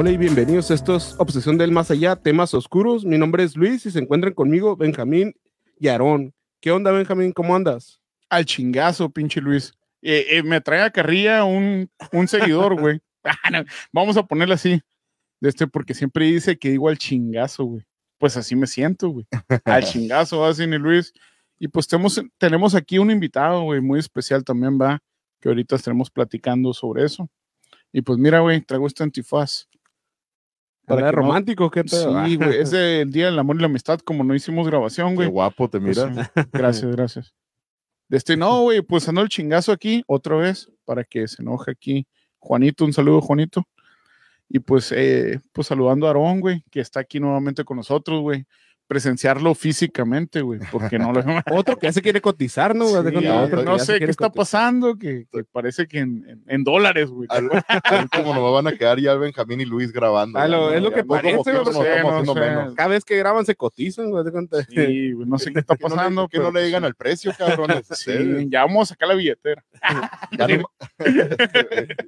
[0.00, 3.04] Hola y bienvenidos a estos Obsesión del Más Allá, temas oscuros.
[3.04, 5.34] Mi nombre es Luis y se encuentran conmigo Benjamín
[5.78, 6.32] y Aarón.
[6.58, 7.32] ¿Qué onda, Benjamín?
[7.32, 8.00] ¿Cómo andas?
[8.30, 9.74] Al chingazo, pinche Luis.
[10.00, 13.02] Eh, eh, me trae a carrilla un, un seguidor, güey.
[13.44, 13.62] Ah,
[13.92, 14.80] Vamos a ponerle así.
[15.38, 17.84] De este, porque siempre dice que digo al chingazo, güey.
[18.16, 19.26] Pues así me siento, güey.
[19.66, 21.12] Al chingazo, así ni Luis.
[21.58, 24.98] Y pues tenemos, tenemos aquí un invitado, güey, muy especial también, va,
[25.40, 27.28] que ahorita estaremos platicando sobre eso.
[27.92, 29.68] Y pues mira, güey, traigo este antifaz.
[30.94, 31.70] ¿Para no- romántico?
[31.70, 32.24] ¿Qué pedo?
[32.26, 35.14] Sí, güey, es del Día del Amor y la Amistad, como no hicimos grabación, Qué
[35.16, 35.28] güey.
[35.28, 36.30] guapo te Pues, miras.
[36.34, 37.34] sí, gracias, gracias.
[38.08, 41.70] De Este, no, güey, pues ando el chingazo aquí otra vez para que se enoje
[41.70, 42.06] aquí.
[42.38, 43.64] Juanito, un saludo, Juanito.
[44.48, 48.46] Y pues, eh, pues saludando a Aarón, güey, que está aquí nuevamente con nosotros, güey.
[48.90, 51.20] Presenciarlo físicamente, güey, porque no lo.
[51.56, 52.86] Otro que ya se quiere cotizar, ¿no?
[52.88, 54.32] Sí, ya, otro no sé qué está cotizar.
[54.32, 57.28] pasando, que, que parece que en, en- en dólares, güey.
[58.16, 60.40] Como nos van a quedar ya Benjamín y Luis grabando.
[60.48, 61.72] Lo- ya, es lo ya, que como parece, nos
[62.26, 62.74] no sé.
[62.74, 64.24] Cada vez que graban se cotizan, güey.
[64.68, 66.26] Sí, no sé qué está pasando.
[66.26, 67.86] que no le digan al precio, cabrones.
[67.92, 69.64] sí, ya vamos a sacar la billetera.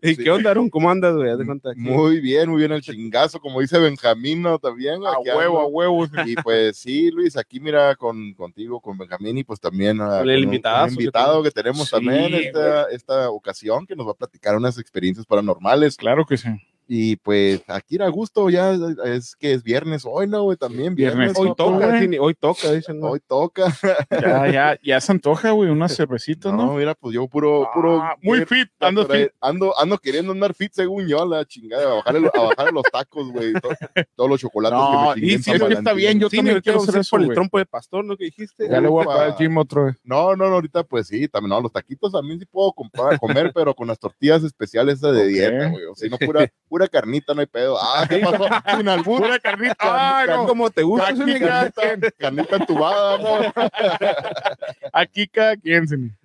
[0.02, 0.68] ¿Y qué onda, Aarón?
[0.68, 1.30] ¿Cómo andas, güey?
[1.76, 4.58] Muy bien, muy bien el chingazo, como dice Benjamín, ¿no?
[4.58, 4.96] También.
[5.06, 6.06] A huevo, a huevo.
[6.26, 10.30] Y pues sí, Luis, aquí mira con, contigo, con Benjamín y pues tamén ah, Con
[10.30, 14.14] el un- que invitado que tenemos Sí, también esta, esta ocasión que nos va a
[14.14, 15.96] platicar unas experiencias paranormales.
[15.96, 16.48] Claro que sí.
[16.88, 20.42] Y pues aquí a gusto, ya es que es viernes hoy, ¿no?
[20.42, 20.56] güey?
[20.58, 21.32] También viernes.
[21.32, 21.38] Viernes.
[21.38, 23.00] Hoy toca, sí, hoy toca, dicen.
[23.00, 23.06] ¿no?
[23.10, 23.74] Hoy toca.
[24.10, 26.74] Ya, ya, ya se antoja, güey, una cervecita, No, ¿no?
[26.74, 28.00] mira, pues yo puro, puro.
[28.02, 29.28] Ah, muy fit, ando fit.
[29.40, 33.30] Ando, ando queriendo andar fit según yo, la chingada, a bajarle, a bajarle los tacos,
[33.32, 33.52] güey.
[33.54, 33.70] to-
[34.14, 36.60] todos los chocolates No, que me y sí, San güey, está bien, yo Sí, también
[36.60, 38.16] quiero hacer eso, por el trompo de pastor, ¿no?
[38.16, 38.68] Que dijiste.
[38.68, 39.96] Ya le voy a pagar al gym otra vez.
[40.04, 43.52] No, no, no, ahorita pues sí, también, no, los taquitos también sí puedo comprar, comer,
[43.54, 45.26] pero con las tortillas especiales de Ok.
[45.28, 45.84] dieta, güey.
[45.84, 47.76] O sea, no pura, pura carnita, no hay pedo.
[47.78, 48.46] Ah, ¿qué pasó?
[48.78, 49.20] Sin albur.
[49.20, 49.74] Pura carnita.
[49.80, 50.46] Ah, no.
[50.46, 51.70] Como te gusta, Aquí Zúñiga.
[51.70, 53.52] cada quien, Carnita, entubada, ¿no?
[54.92, 56.16] aquí cada quien, se me-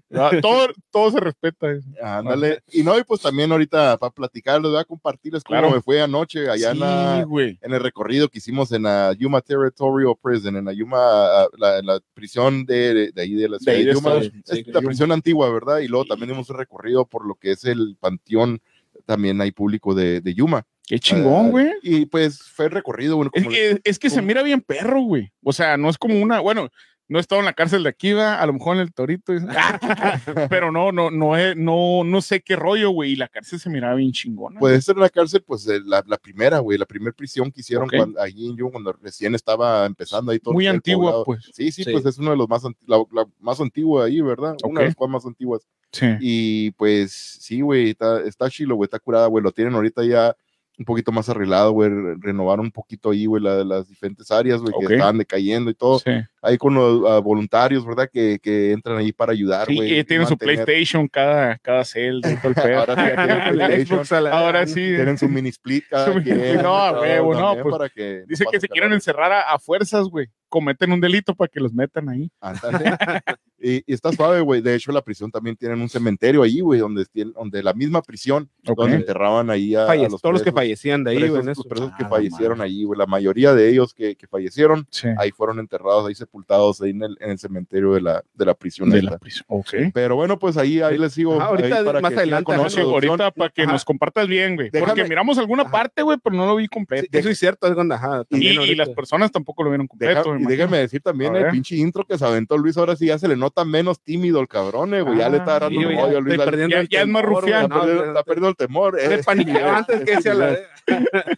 [0.41, 1.69] todo, todo se respeta.
[1.69, 1.85] eso.
[2.01, 2.63] Ándale.
[2.71, 5.75] Y no, y pues también ahorita para platicar, les voy a compartirles cómo Claro.
[5.75, 10.13] me fue anoche allá en, la, en el recorrido que hicimos en la Yuma Territorial
[10.23, 13.77] Prison, en la Yuma, ah, la, la prisión de, de, de ahí de la ciudad
[13.77, 15.79] de Yuma, es la prisión antigua, ¿verdad?
[15.79, 18.61] Y luego también dimos un recorrido por lo que es el panteón,
[19.07, 20.63] también hay público de, de Yuma.
[20.85, 21.71] Qué chingón, Ah, güey.
[21.81, 25.31] Y pues fue el recorrido, bueno, Es que, es que se mira bien perro, güey.
[25.43, 26.69] O sea, no es como una, bueno,
[27.09, 29.33] no he estado en la cárcel de aquí, va, a lo mejor en el Torito,
[30.49, 33.11] pero no, no, no, es- no, no sé qué rollo, güey.
[33.11, 34.59] Y la cárcel se miraba bien chingona.
[34.59, 37.85] Pues esta era la cárcel, pues la, la primera, güey, la primera prisión que hicieron
[37.85, 37.93] Ok.
[37.95, 40.53] cuando, allí en Yuma, cuando recién estaba empezando ahí todo.
[40.53, 41.25] Muy antigua, poblado.
[41.25, 41.49] pues.
[41.53, 41.91] Sí, sí, Sí.
[41.91, 44.55] pues es uno de los más, anti- la, la más antigua ahí, ¿verdad?
[44.63, 45.67] Una de las cuatro más antiguas.
[45.91, 46.05] Sí.
[46.19, 50.35] Y pues sí, güey, está, está chilo, güey, está curada, güey, lo tienen ahorita ya
[50.79, 54.61] un poquito más arreglado, güey, re- renovaron un poquito ahí, güey, la- las diferentes áreas,
[54.61, 55.97] güey, que estaban decayendo y todo.
[55.99, 56.11] sí.
[56.39, 58.07] Ahí con los ah, voluntarios, ¿verdad?
[58.13, 59.91] Que, que entran ahí para ayudar, Sí, güey.
[59.95, 62.79] y y tienen su PlayStation cada, cada celda y todo el pedo.
[62.79, 64.73] Ahora sí, ya tienen El PlayStation, Xbox a la- Ahora sí.
[64.75, 68.51] tienen su mini split cada Su quien, no, huevo, no, pues, para que Dice no
[68.51, 70.27] que se quieren encerrar a, a fuerzas, güey.
[70.47, 72.29] Cometen un delito para que los metan ahí.
[73.59, 74.61] Y, y está suave, güey.
[74.61, 77.05] De hecho, la prisión también tienen un cementerio ahí, güey, donde,
[77.35, 78.77] donde la misma prisión, Ok.
[78.77, 81.29] donde enterraban ahí a, a Falle- los todos los que presos, fallecían de ahí, presos-
[81.31, 81.45] güey.
[81.45, 81.67] los eso.
[81.67, 82.69] presos que Ah, fallecieron madre.
[82.71, 82.99] ahí, güey.
[82.99, 85.07] La mayoría de ellos que, que fallecieron, Sí.
[85.17, 88.53] ahí fueron enterrados, ahí sepultados, ahí en el, en el cementerio de la, de la
[88.53, 88.89] prisión.
[88.89, 89.11] De esta.
[89.11, 89.45] la prisión.
[89.47, 89.73] Ok.
[89.93, 91.41] Pero bueno, pues ahí, ahí les sigo.
[91.41, 93.71] Ah, ahorita ahí para más que adelante, con ajá, sí, ahorita para que Ajá.
[93.71, 94.69] nos compartas bien, güey.
[94.69, 95.71] Porque miramos alguna Ajá.
[95.71, 97.07] parte, güey, pero no lo vi completo.
[97.11, 98.23] Eso es cierto, es cuando, ajá.
[98.29, 100.37] y, y las personas tampoco lo vieron completo.
[100.37, 103.17] Y déjame decir también A el pinche intro que se aventó Luis, ahora sí ya
[103.17, 105.17] se le nota menos tímido el cabrón, eh, güey.
[105.17, 106.37] ya le está Ah, agarrando Sí, rollo a Luis.
[106.37, 107.63] perdiendo ya- el ya es más rufián.
[107.63, 108.99] está, no, perdiendo, no, está perdiendo el temor.
[108.99, 109.21] eh.
[109.87, 110.57] Antes que decía la.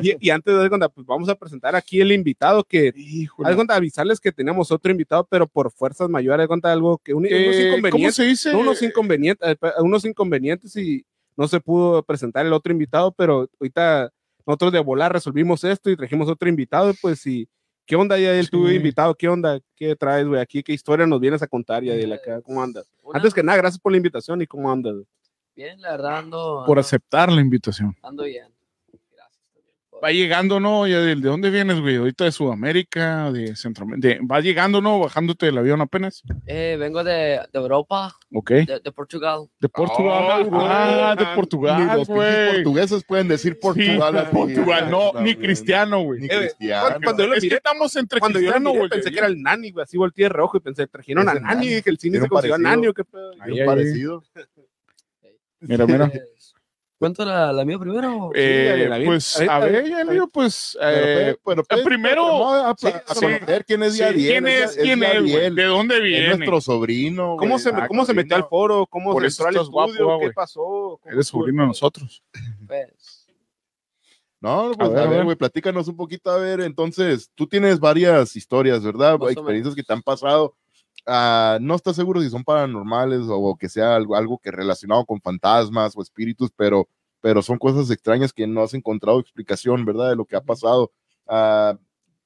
[0.00, 3.74] Y, y antes de cuando pues vamos a presentar aquí el invitado que de cuenta
[3.76, 7.68] avisarles que teníamos otro invitado pero por fuerzas mayores cuenta algo que un- unos Eh,
[7.70, 8.52] ¿Cómo inconvenientes se dice?
[8.52, 11.04] no, unos inconvenientes eh, unos inconvenientes y
[11.36, 14.10] no se pudo presentar el otro invitado pero ahorita
[14.46, 17.46] nosotros de volar resolvimos esto y trajimos otro invitado y pues sí
[17.92, 18.48] ¿Qué onda, Yadiel?
[18.48, 18.76] Tú Sí.
[18.76, 19.60] invitado, ¿qué onda?
[19.76, 20.40] ¿Qué traes, güey?
[20.40, 22.10] Aquí, ¿qué historia nos vienes a contar, Yadiel?
[22.14, 22.86] Acá, ¿cómo andas?
[23.02, 24.94] Una- Antes que nada, gracias por la invitación y cómo andas.
[25.54, 27.94] Bien, la verdad ando, Por ando, aceptar la invitación.
[28.02, 28.46] ando bien.
[30.02, 30.82] Va llegando, ¿no?
[30.84, 31.94] ¿De, de dónde vienes, güey?
[31.96, 34.08] Ahorita de Sudamérica, de Centroamérica.
[34.08, 34.98] de- ¿Vas llegando, no?
[34.98, 36.22] Bajándote del avión apenas.
[36.46, 37.12] Eh, vengo de,
[37.52, 38.50] de Europa, Ok.
[38.50, 39.48] de, de Portugal.
[39.60, 40.44] De Portugal.
[40.44, 40.60] Güey.
[40.64, 44.26] ah, de Ni Portugal, los portugueses pueden decir Portugal.
[44.28, 44.34] Sí.
[44.36, 46.18] Portugal, no, ni cristiano, güey.
[46.20, 46.96] Ni Eh, cristiano.
[47.04, 48.90] cuando yo lo Es que miré, estamos entre cuando yo cristiano, miré, güey.
[48.90, 49.84] pensé que era el Nani, güey.
[49.84, 51.54] Así volteé de rojo y pensé, trajeron a el Nani.
[51.54, 51.68] Nani.
[51.76, 52.58] Dije, el cine se un consiguió a.
[52.58, 53.30] Nani o qué pedo.
[53.40, 53.66] Ahí, ahí.
[53.66, 54.24] parecido.
[55.60, 56.10] Mira, mira.
[57.02, 58.30] ¿Cuento la, la mía primero?
[58.32, 60.96] Eh, pues, a ver, ya le digo, pues, Pero,
[61.32, 64.04] eh, pero, pero, primero- a, sí, conocer quién es sí.
[64.14, 64.76] ¿quién es?
[64.76, 65.12] ¿Quién es?
[65.14, 65.54] Yadiel.
[65.56, 66.28] ¿De dónde Es viene?
[66.36, 67.34] nuestro sobrino.
[67.40, 67.58] ¿Cómo, güey.
[67.58, 68.86] se, Ah, ¿Cómo se metió al foro?
[68.86, 70.18] ¿Cómo Por se eso entró al estudio?
[70.20, 70.60] ¿Qué pasó?
[70.62, 72.22] ¿Cómo Eres sobrino de nosotros.
[72.68, 73.26] Pues,
[74.40, 76.30] No, pues a ver, güey, platícanos un poquito.
[76.30, 79.18] A ver, entonces, tú tienes varias historias, ¿verdad?
[79.28, 80.54] Experiencias que te han pasado.
[81.06, 85.20] Ah, no estás seguro si son paranormales o que sea algo, algo que relacionado con
[85.20, 86.88] fantasmas o espíritus, pero,
[87.20, 90.10] pero son cosas extrañas que no has encontrado explicación, ¿verdad?
[90.10, 90.92] De lo que ha pasado.
[91.26, 91.76] Ah,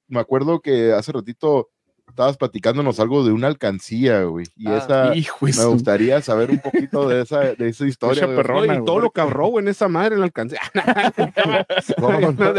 [0.08, 1.70] me acuerdo que hace ratito
[2.16, 4.46] estabas platicándonos algo de una alcancía, güey.
[4.56, 4.78] Y Ah.
[4.78, 8.24] esa, Hijo me su- gustaría saber un poquito de esa, de esa historia.
[8.24, 8.36] Güey.
[8.38, 9.02] perrona, y todo güey.
[9.04, 10.56] lo que ahorró güey, en esa madre no alcancé.
[11.98, 12.54] No, No no.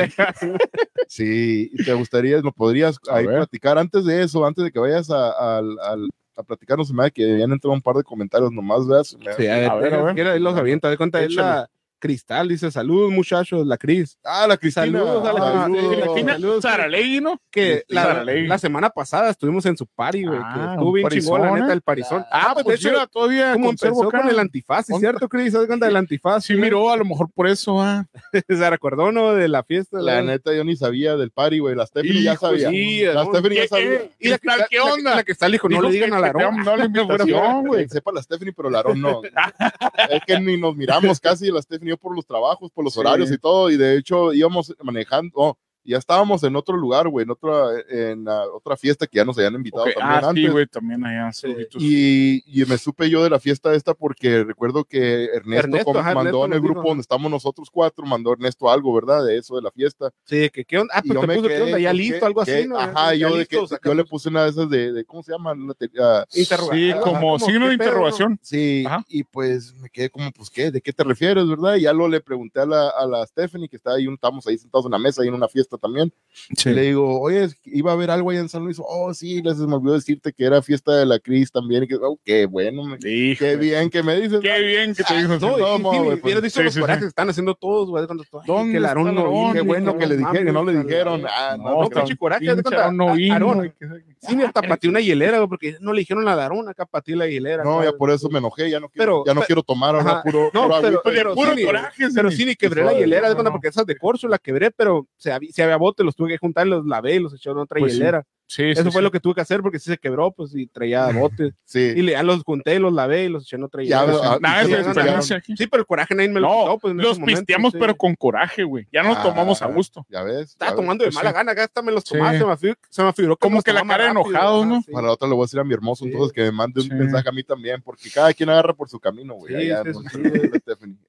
[1.08, 4.78] Sí, y te gustaría, nos podrías A ahí platicar antes de eso, antes de que
[4.80, 8.04] vayas a, al- al- a platicarnos, se me da que habían entrado un par de
[8.04, 10.14] comentarios nomás, me- Sí, a ver, A ver, a ver.
[10.14, 10.88] quiero ahí los avienta.
[10.88, 11.68] De cuenta, es la
[12.00, 14.20] Cristal, dice, saludos muchachos, la Cris.
[14.24, 14.86] Ah, la Cristina.
[15.00, 16.02] Saludos a la saludos.
[16.04, 16.34] Cristina.
[16.34, 16.62] Saludos.
[16.62, 17.42] Saralegui, ¿no?
[17.50, 21.10] Que la, la semana pasada estuvimos en su party, güey, Ah, que un estuvo bien
[21.10, 22.24] chingón, la neta, el parizón.
[22.32, 24.20] Ah, pues, de hecho, mira, todavía como empezó acá.
[24.22, 25.10] con el antifaz, ¿sí Onda.
[25.10, 25.54] ¿cierto, Cris?
[25.54, 26.44] ¿Sabes cuenta del antifaz?
[26.46, 28.06] Sí, miró, a lo mejor por eso, ah.
[28.48, 29.34] Se recordó, ¿no?
[29.34, 30.00] De la fiesta.
[30.00, 30.28] La ¿no?
[30.28, 31.76] neta, yo ni sabía del party, güey.
[31.76, 32.70] La Stephanie ya sabía.
[32.70, 33.26] sí, la ¿no?
[33.26, 34.02] Stephanie ya ¿Qué, sabía.
[34.20, 35.16] Y la Cristal, ¿qué la- onda?
[35.16, 36.64] La, Cristal dijo, no le digan que- a que Larón.
[36.64, 37.90] dado la invitación, Que güey.
[37.90, 39.22] sepa la Stephanie, pero la Aaron no.
[40.10, 43.00] es que ni nos miramos casi la Stephanie yo por los trabajos, por los Sí.
[43.00, 43.70] horarios y todo.
[43.70, 45.58] Y de hecho íbamos manejando, oh,
[45.92, 47.52] ya estábamos en otro lugar, güey, en otra,
[47.90, 50.52] en ah, otra fiesta que ya nos habían invitado también Ah, sí, antes.
[50.52, 51.32] güey, también allá.
[51.32, 51.82] saluditos.
[51.82, 55.98] Y, y me supe yo de la fiesta esta porque recuerdo que Ernesto, Ernesto, com-
[55.98, 59.26] ajá, mandó Ernesto en el dijo, grupo donde estamos nosotros cuatro, mandó Ernesto algo, ¿verdad?
[59.26, 60.12] De eso, de la fiesta.
[60.26, 60.94] Sí, que qué onda.
[60.96, 61.80] Ah, pues yo te me puso, ¿qué quedé, onda?
[61.80, 62.56] Ya ¿qué- listo, algo qué?
[62.58, 62.78] así, ¿no?
[62.78, 65.06] Ajá, Ya yo, de listo, que, sacamos- yo le puse una de esas de, de
[65.06, 65.56] ¿cómo se llama?
[65.56, 67.98] La te- interroga- Sí, como signo de ¿qué pedo, no?
[68.08, 68.40] interrogación.
[68.42, 69.04] Sí, Ajá.
[69.08, 70.70] y pues me quedé como, pues, ¿qué?
[70.72, 71.76] ¿De qué te refieres, verdad?
[71.76, 74.58] Y ya lo le pregunté a la, a la Stephanie, que está ahí, estábamos ahí
[74.58, 76.12] sentados en la mesa, ahí en una fiesta también.
[76.56, 76.70] Sí.
[76.70, 78.78] Y le digo, oye, iba a haber algo ahí en San Luis.
[78.80, 81.84] Oh, sí, les me olvidó decirte que era fiesta de la Cris también.
[81.84, 84.40] Y que, oh, qué bueno, me- qué bien que me dices.
[84.42, 85.38] Qué bien que te dijo.
[85.40, 87.06] No, No, y hubieras pues, dicho sí, los sí, corajes sí.
[87.06, 88.06] que están haciendo todos, güey.
[88.46, 91.24] ¿Dónde que el Aarón no Qué bueno no que le dijeron, que no le dijeron.
[91.28, 92.46] Ah, no, No, no, No, pinche coraje,
[92.94, 93.74] no Aarón,
[94.20, 97.16] Sí, ni hasta pateé una hielera, güey, porque no le dijeron a Aarón acá pateé
[97.16, 97.64] la hielera.
[97.64, 100.22] No, ya por eso me enojé, ya no quiero, Pero- ya no quiero tomar ahora
[100.24, 101.02] puro, No, pero-
[101.34, 102.38] Puro sí, coraje, Pero sí.
[102.38, 103.52] sí, ni quebré la hielera, no, no.
[103.52, 106.68] porque esas de corcho la quebré, pero se había, había bote, los tuve que juntar,
[106.68, 108.24] los lavé y los eché en otra Pues hielera.
[108.24, 109.04] Sí, Eso sí, fue sí.
[109.04, 111.54] lo que tuve que hacer porque si se quebró, pues y traía botes.
[111.66, 111.80] Sí.
[111.96, 114.72] Y le, ya los junté, los lavé y los eché en otra Ya, ah, y
[114.72, 117.40] de se sí, pero el coraje nadie me lo No, quitó, pues en los momento,
[117.42, 117.78] pisteamos, sí.
[117.80, 118.88] pero con coraje, güey.
[118.92, 120.06] Ya nos Ah, tomamos a gusto.
[120.10, 120.52] Ya ves.
[120.52, 120.82] Estaba ya ves.
[120.82, 121.36] tomando de pues mala sí.
[121.36, 122.14] gana, acá hasta me los Sí.
[122.14, 124.82] tomaba, se me, afig- se me figuró Como que la cara ajá, ¿no?
[124.82, 124.92] sí.
[124.92, 126.12] Para la otra le voy a decir a mi hermoso Sí.
[126.12, 126.94] entonces que me mande un Sí.
[126.94, 129.68] mensaje a mí también, porque cada quien agarra por su camino, güey.
[129.68, 129.92] No-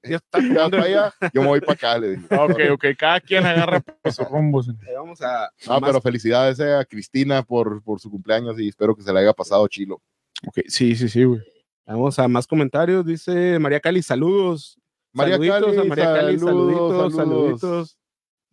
[1.33, 2.23] yo me voy para acá, le digo.
[2.43, 4.67] Ok, ok, cada quien agarra por sus rumbos.
[4.69, 5.49] Eh, Vamos a.
[5.67, 9.19] No, pero felicidades eh, a Cristina por, por su cumpleaños y espero que se le
[9.19, 10.01] haya pasado chilo.
[10.47, 11.41] Ok, sí, sí, sí, güey.
[11.85, 13.05] Vamos a más comentarios.
[13.05, 14.79] Dice María Cali, saludos.
[15.11, 17.61] María saluditos Cali, a María Cali, saludos, saluditos, saludos.
[17.61, 17.97] saluditos.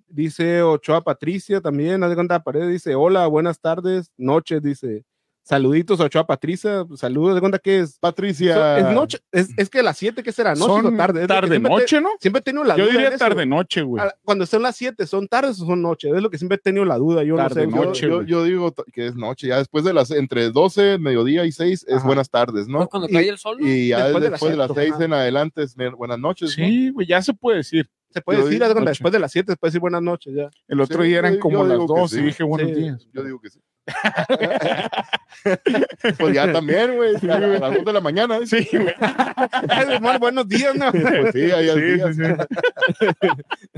[0.09, 5.05] Dice Ochoa Patricia también, haz de cuenta pared, dice, hola, buenas tardes, noches, dice,
[5.47, 8.79] saluditos a Ochoa Patricia, saludos, de cuenta que es, Patricia.
[8.79, 10.55] es noche, es, es que a las 7, ¿qué será?
[10.55, 11.21] ¿Noche Son o tarde?
[11.23, 12.09] Es lo que tarde, te- noche, ¿no?
[12.21, 12.91] siempre he tenido la Yo duda.
[12.91, 13.19] en diría eso.
[13.19, 14.03] tarde, noche, güey.
[14.25, 16.13] Cuando son las 7, ¿son tardes o son noches?
[16.15, 17.77] Es lo que siempre he tenido la duda, yo Tarde, no sé.
[17.79, 18.07] yo- noche.
[18.09, 18.27] yo, güey.
[18.27, 21.97] yo digo que es noche, ya después de las, entre 12, mediodía y 6 es
[21.99, 22.07] Ajá.
[22.07, 22.79] buenas tardes, ¿no?
[22.79, 23.59] Pues cuando Y- cae el sol.
[23.61, 25.05] Y ya Después después, de las de las siete, 6 ajá.
[25.05, 26.59] en adelante es buenas noches.
[26.59, 26.65] ¿no?
[26.67, 27.89] Sí, güey, ya se puede decir.
[28.11, 28.89] Se puede Yo decir, digo noche.
[28.91, 30.51] después de las 7, después decir buenas noches ya.
[30.67, 32.19] El otro Sí, día eran yo como las digo que 2 sí.
[32.19, 32.75] y dije buenos Sí.
[32.77, 33.07] días.
[33.13, 33.61] Yo digo que sí.
[36.19, 37.15] pues ya también, güey.
[37.31, 38.39] a las 2 de la mañana.
[38.39, 38.47] ¿eh?
[38.47, 38.95] Sí, güey.
[40.19, 40.91] Buenos días, ¿no?
[40.93, 42.13] Pues sí, ahí al Sí, día.
[42.13, 42.23] sí,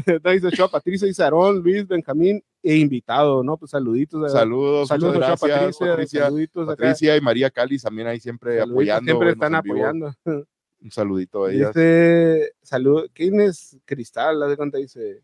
[0.06, 0.46] sí.
[0.48, 3.56] Ochoa Patricia, dice Aarón, Luis, Benjamín e invitado, ¿no?
[3.56, 4.24] Pues saluditos.
[4.24, 6.24] a- Saludos, Saludos muchas a gracias, Patricia, Patricia.
[6.24, 6.76] saluditos acá.
[6.76, 9.04] Patricia y María Cali también ahí siempre Saluditos, apoyando.
[9.12, 10.14] Siempre están apoyando.
[10.80, 11.74] Un saludito a ellas.
[11.74, 14.42] Dice, salud, ¿quién es Cristal?
[14.42, 15.22] Haz de cuenta, dice,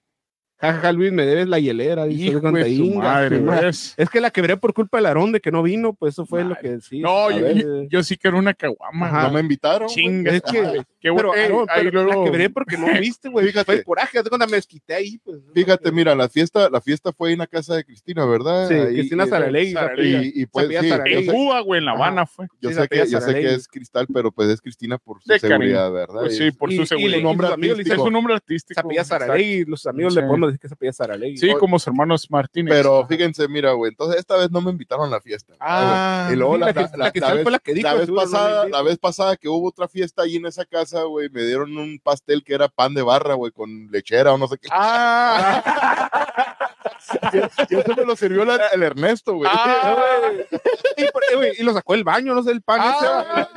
[0.59, 2.05] jajaja, Luis, me debes la hielera.
[2.07, 3.67] Dice, Hijo de su "Inga, madre, su madre".
[3.67, 3.95] ¿ves?
[3.97, 6.45] Es que la quebré por culpa del Aarón de que no vino, pues eso fue
[6.45, 7.01] lo que sí.
[7.01, 9.07] No, yo, ver, yo- yo sí quiero una caguama.
[9.09, 9.23] Ajá.
[9.25, 9.89] No me invitaron.
[9.89, 10.33] Chinga.
[10.33, 10.83] Es que-.
[11.01, 11.67] Qué pero, bueno.
[11.77, 13.47] Eh, luego- la quebré porque no viste, güey.
[13.49, 13.67] Fíjate.
[13.67, 15.39] Fue el coraje, cuenta, me desquité ahí, pues.
[15.53, 18.69] Fíjate, mira, la fiesta, la fiesta fue en la casa de Cristina, ¿verdad?
[18.69, 19.75] Sí, Ahí- Cristina y- Saralegui.
[19.99, 20.91] Y, y pues sí.
[21.05, 21.93] En Cuba, güey, en La.
[21.93, 22.47] Habana fue.
[22.61, 23.05] yo sé que,
[23.43, 26.21] que es Cristal, pero pues es Cristina por su seguridad, ¿verdad?
[26.21, 27.19] Pues sí, por su seguridad.
[27.19, 28.81] Es un nombre artístico.
[28.91, 29.05] Exacto.
[29.05, 31.37] Saralegui, los amigos le podemos decir que se pide Saralegui.
[31.39, 32.73] Sí, como su hermano es Martínez.
[32.75, 35.55] Pero fíjense, mira, güey, entonces esta vez no me invitaron a la fiesta.
[35.61, 37.59] Ah, y luego Sí, la, la que- la- la la- que la vez, fue la
[37.59, 40.37] que dijo, la vez no pasada, me la vez pasada que hubo otra fiesta ahí
[40.37, 43.89] en esa casa, güey, me dieron un pastel que era pan de barra, güey, con
[43.91, 44.69] lechera o no sé qué.
[44.71, 45.63] Ah,
[47.69, 49.51] Y eso me lo sirvió la- el Ernesto, güey.
[49.53, 49.97] Ah.
[50.97, 52.81] y, eh, güey, y lo sacó del baño, no sé, el pan.
[52.83, 53.49] Ah.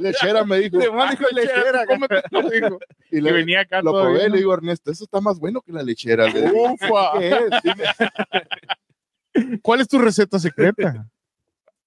[0.00, 0.78] lechera me dijo.
[0.78, 0.92] dijo
[1.32, 1.84] lechera.
[2.52, 2.78] dijo.
[3.10, 4.32] Y Y le, venía acá lo probé y ¿no?
[4.34, 6.26] le digo Ernesto, eso está más bueno que la lechera.
[6.26, 7.18] Ufa.
[7.18, 7.28] ¿Qué
[9.34, 9.60] es?
[9.62, 11.06] ¿Cuál es tu receta secreta?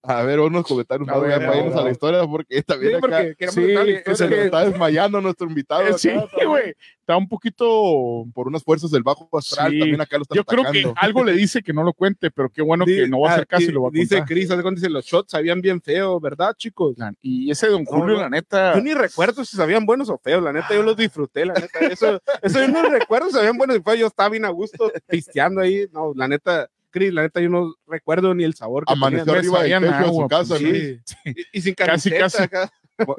[0.03, 3.01] A ver, unos comentarios A más, para irnos a la historia, porque también Sí, acá
[3.01, 4.37] porque Sí, la es se historia.
[4.37, 5.81] que- está desmayando nuestro invitado.
[5.81, 6.09] acá, Sí,
[6.45, 6.73] güey.
[7.01, 8.25] Está un poquito.
[8.33, 9.79] Por unas fuerzas del bajo astral, Sí.
[9.79, 12.49] también acá lo están Yo creo que algo le dice que no lo cuente, pero
[12.49, 14.27] qué bueno que no va a hacer ah, caso y lo va a Dice contar.
[14.27, 16.95] Cris, hace cuenta, dice, los shots sabían bien feo, ¿verdad, chicos?
[17.21, 18.21] Y ese don Julio, no.
[18.21, 18.75] la neta.
[18.75, 21.79] Yo ni recuerdo si sabían buenos o feos, la neta, yo los disfruté, la neta.
[21.79, 24.91] Eso, eso yo no recuerdo si sabían buenos o feos, yo estaba bien a gusto
[25.07, 25.85] pisteando ahí.
[25.91, 29.61] No, la neta, Cris, la neta, yo no recuerdo ni el sabor que Amaneció arriba
[29.63, 30.69] del techo de su agua, casa, pues, ¿no?
[30.71, 30.99] Sí.
[31.53, 32.43] Y, y sin Casi, camiseta casi.
[32.43, 32.71] acá.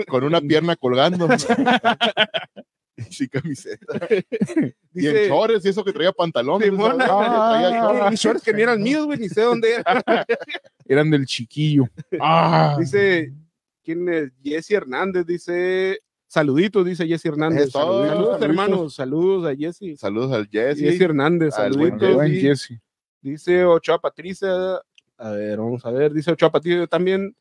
[0.08, 1.28] Con- una pierna colgando.
[2.96, 4.08] y sin camiseta.
[4.92, 6.68] y en chores, y eso que traía pantalones.
[6.68, 8.12] Traía ah, shorts.
[8.12, 10.02] y shorts que ni eran míos, güey, ni sé dónde eran.
[10.86, 11.84] Eran del chiquillo.
[12.20, 13.32] Ah, Dice,
[13.84, 14.32] ¿quién es?
[14.42, 17.70] Jesse Hernández, dice, saluditos, dice Jesse Hernández.
[17.70, 19.96] Saludos, hermanos, saludos a Jesse.
[19.96, 20.80] Saludos al Jesse.
[20.80, 22.14] Jesse Hernández, al buen saluditos.
[22.16, 22.80] buen y Jesse.
[23.20, 24.48] Dice Ochoa Patricia,
[25.16, 27.34] a ver, vamos a ver, dice Ochoa Patricia, yo también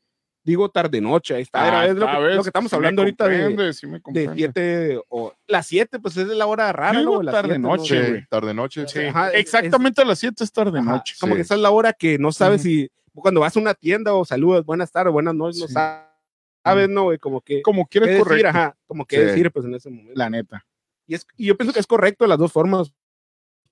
[0.43, 3.01] digo tarde noche, ahí está, era, Ah, es lo, que, lo que estamos me hablando
[3.01, 4.31] ahorita de, me de.
[4.33, 7.23] 7 o las 7, pues es la hora rara, Yo digo ¿no?
[7.23, 7.67] Las tarde siete, ¿no?
[7.75, 8.25] noche, Sí, güey.
[8.27, 8.87] tarde noche.
[8.87, 11.15] Sí, Ajá, es- exactamente a las 7 es tarde Ajá, noche.
[11.19, 11.37] Como Sí.
[11.37, 14.23] que esa es la hora que no sabes si cuando vas a una tienda o
[14.25, 17.03] saludas, buenas tardes, buenas noches, no sabes, ¿no?
[17.03, 17.17] güey?
[17.19, 19.21] Como que Como quieres decir, correcto, ajá, como que Sí.
[19.23, 20.13] decir, pues en ese momento.
[20.15, 20.65] la neta.
[21.07, 22.91] Y, es, y yo pienso que es correcto las dos formas.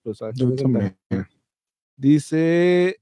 [0.03, 0.35] Pues, ¿sabes?
[1.97, 2.99] Dice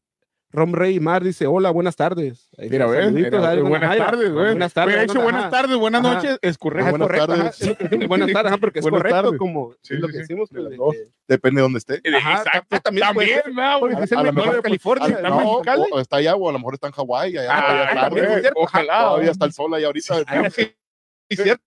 [0.51, 2.47] Rom Rey Mar, dice, hola, buenas tardes.
[2.59, 4.45] Ahí Mira, ves, buenas ajá, tardes, güey.
[4.49, 4.95] Buenas tardes.
[5.07, 5.49] Buenas- buenas ajá.
[5.49, 6.13] tardes, buenas Ajá.
[6.13, 6.81] noches, es correcto.
[6.89, 8.07] Ajá, Buenas correcto, tardes.
[8.07, 9.39] buenas tardes, ajá, porque es Buenas correcto, tardes.
[9.39, 10.49] como Sí, es lo sí, que sí, decimos.
[10.51, 12.01] de pues, de que- Depende de dónde esté.
[12.15, 13.53] Ajá, Exacto, también también, puede ser.
[13.53, 13.91] ¿no, güey?
[13.93, 15.05] Porque es el a lo mejor mejor- de California.
[15.07, 15.83] a- ¿Está no, Mexicali?
[15.91, 17.37] o está allá, o a lo mejor está en Hawái.
[17.37, 18.59] allá Ah, es cierto.
[18.59, 18.99] ojalá.
[19.05, 20.15] todavía está el sol ahí ahorita.
[20.51, 21.63] Sí, cierto.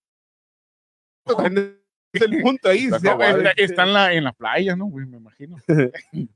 [2.16, 2.88] Es el punto ahí.
[3.56, 5.06] Está en, la, en la playa, ¿no, güey?
[5.06, 5.56] Me imagino.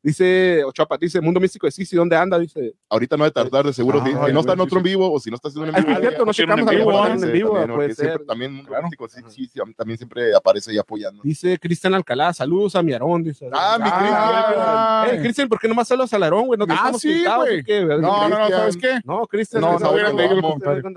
[0.02, 2.38] Dice Ochoa, dice Mundo Místico de Sisi, ¿dónde anda?
[2.38, 2.74] Dice.
[2.88, 4.00] Ahorita no de tardar, de seguro.
[4.02, 5.78] Ah, si, no está en otro en vivo, o si no está haciendo un Ah,
[5.78, 5.96] en vivo.
[5.96, 6.90] es cierto, no checamos en vivo,
[7.32, 8.82] vivo, también, puede siempre también Mundo Claro.
[8.84, 11.22] Místico, sí, sí, sí, también siempre aparece ahí apoyando.
[11.24, 13.22] Dice Cristian Alcalá, saludos a mi Aarón.
[13.22, 13.48] Dice.
[13.52, 16.58] Ah, mi Ah, Eh, Cristian, ¿por qué no más saludos al Aarón, güey?
[16.58, 17.62] ¿No te Ah, sí, güey.
[18.00, 18.50] No, no, no, Cristian.
[18.60, 19.00] ¿sabes qué?
[19.04, 19.60] No, Cristian.
[19.62, 19.78] No,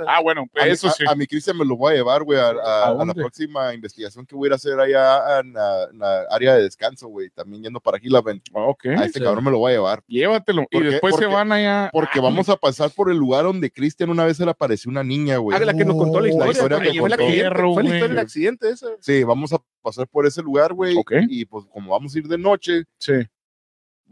[0.07, 1.03] Ah, bueno, eso sí.
[1.07, 3.73] a- mi Cristian me lo voy a llevar, güey, a, a- ¿A a la próxima
[3.73, 7.07] investigación que voy a ir a hacer allá en la, en la área de descanso,
[7.07, 7.29] güey.
[7.29, 8.41] También yendo para Gilaben.
[8.53, 8.85] Ok.
[8.87, 9.25] A este Sí.
[9.25, 10.03] cabrón me lo voy a llevar.
[10.07, 10.65] Llévatelo.
[10.71, 11.89] Y después se van allá.
[11.91, 15.03] Porque vamos a pasar por el lugar donde Cristian una vez se le apareció una
[15.03, 15.57] niña, güey.
[15.57, 16.45] Ah, la que nos contó la historia.
[16.47, 17.73] la historia que fue, el contó.
[17.73, 18.87] fue la historia del accidente esa.
[18.99, 20.95] Sí, vamos a pasar por ese lugar, güey.
[20.97, 21.11] Ok.
[21.29, 23.13] Y pues como vamos a ir de noche, Sí.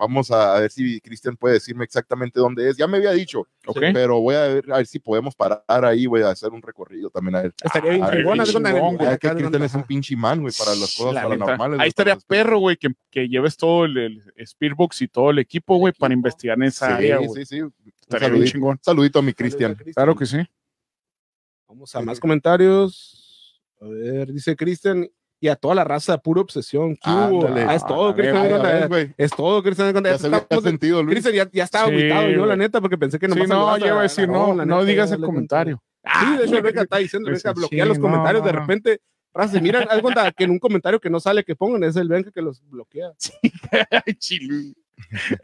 [0.02, 2.76] Vamos a, ver si Cristian puede decirme exactamente dónde es.
[2.76, 3.48] Ya me había dicho,
[3.94, 7.12] pero voy a ver, a ver si podemos parar ahí, güey, a hacer un recorrido
[7.12, 7.54] también a ver.
[7.64, 11.80] Estaría bien que Cristian es un pinche imán, güey, para las cosas La paranormales.
[11.80, 13.96] Ahí estaría perro, güey, que, que lleves todo el,
[14.36, 17.46] el Spearbox y todo el equipo, güey, para investigar en esa área, Sí, güey.
[17.46, 17.62] sí, sí.
[17.62, 18.80] Un Estaría bien saludito, chingón.
[18.82, 19.76] saludito a mi Cristian.
[19.94, 20.38] Claro que sí.
[21.68, 23.62] Vamos a más comentarios.
[23.80, 25.08] A ver, dice Cristian,
[25.42, 26.96] y a toda la raza, pura obsesión.
[26.96, 27.48] ¿Qué hubo?
[27.48, 27.66] Ándale.
[27.68, 28.90] Ah, es todo, Cristian.
[28.90, 29.14] De.
[29.18, 29.88] Es todo, Cristian.
[29.88, 31.16] de cuenta, Ya ya se había estamos- sentido, Luis.
[31.16, 33.88] Cristian, ya, ya estaba Sí, yo, la neta, porque pensé que no Sí, no, yo
[33.88, 35.82] iba a decir, no, no digas el comentario.
[36.04, 38.54] Sí, de hecho, el Beca está diciendo, Pues Beca sí, bloquea los no, comentarios, de
[38.54, 38.60] no.
[38.60, 39.02] repente,
[39.34, 42.32] raza, de cuenta que en un comentario que no sale que pongan, es el Benja
[42.32, 43.12] que los bloquea.
[44.06, 44.74] Ay, chilu.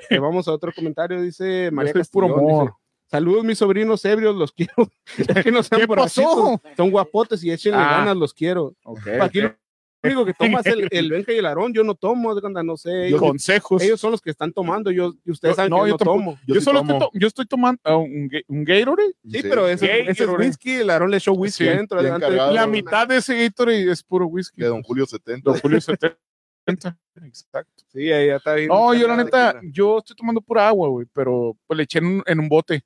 [0.09, 2.63] Que vamos a otro comentario, dice María soy puro amor.
[2.65, 2.73] dice,
[3.09, 4.73] Saludos, mis sobrinos ebrios, los quiero.
[5.17, 6.61] Es que no sean ¿Qué pasó?
[6.75, 7.97] Son guapotes y échenle Ah.
[7.99, 8.73] ganas, los quiero.
[8.83, 9.07] Ok.
[9.21, 9.55] Aquí lo
[10.03, 13.07] único que toma es el, el Benja y el Aarón, yo no tomo, no sé.
[13.07, 13.81] Ellos, Consejos.
[13.81, 15.97] ellos son los que están tomando, yo, y ustedes Yo- saben no, que yo no
[15.97, 16.17] tampoco.
[16.19, 16.39] tomo.
[16.47, 16.93] Yo, Yo sí solo tomo.
[16.93, 19.13] estoy, to- yo estoy tomando ah, un, un Gatorade.
[19.29, 20.11] Sí, pero ese, Gatorade.
[20.11, 21.99] ese es whisky, el Aarón le echó whisky Sí, adentro.
[21.99, 22.27] bien adelante.
[22.37, 22.53] cargado.
[22.53, 24.61] La mitad de ese Gatorade es puro whisky.
[24.61, 25.49] De Don Julio 70.
[25.51, 26.17] Don Julio 70.
[27.23, 27.83] Exacto.
[27.87, 28.67] Sí, ahí ya está bien.
[28.67, 32.05] No, yo la neta, yo estoy tomando pura agua, güey, pero pues le eché en
[32.05, 32.83] un, en un bote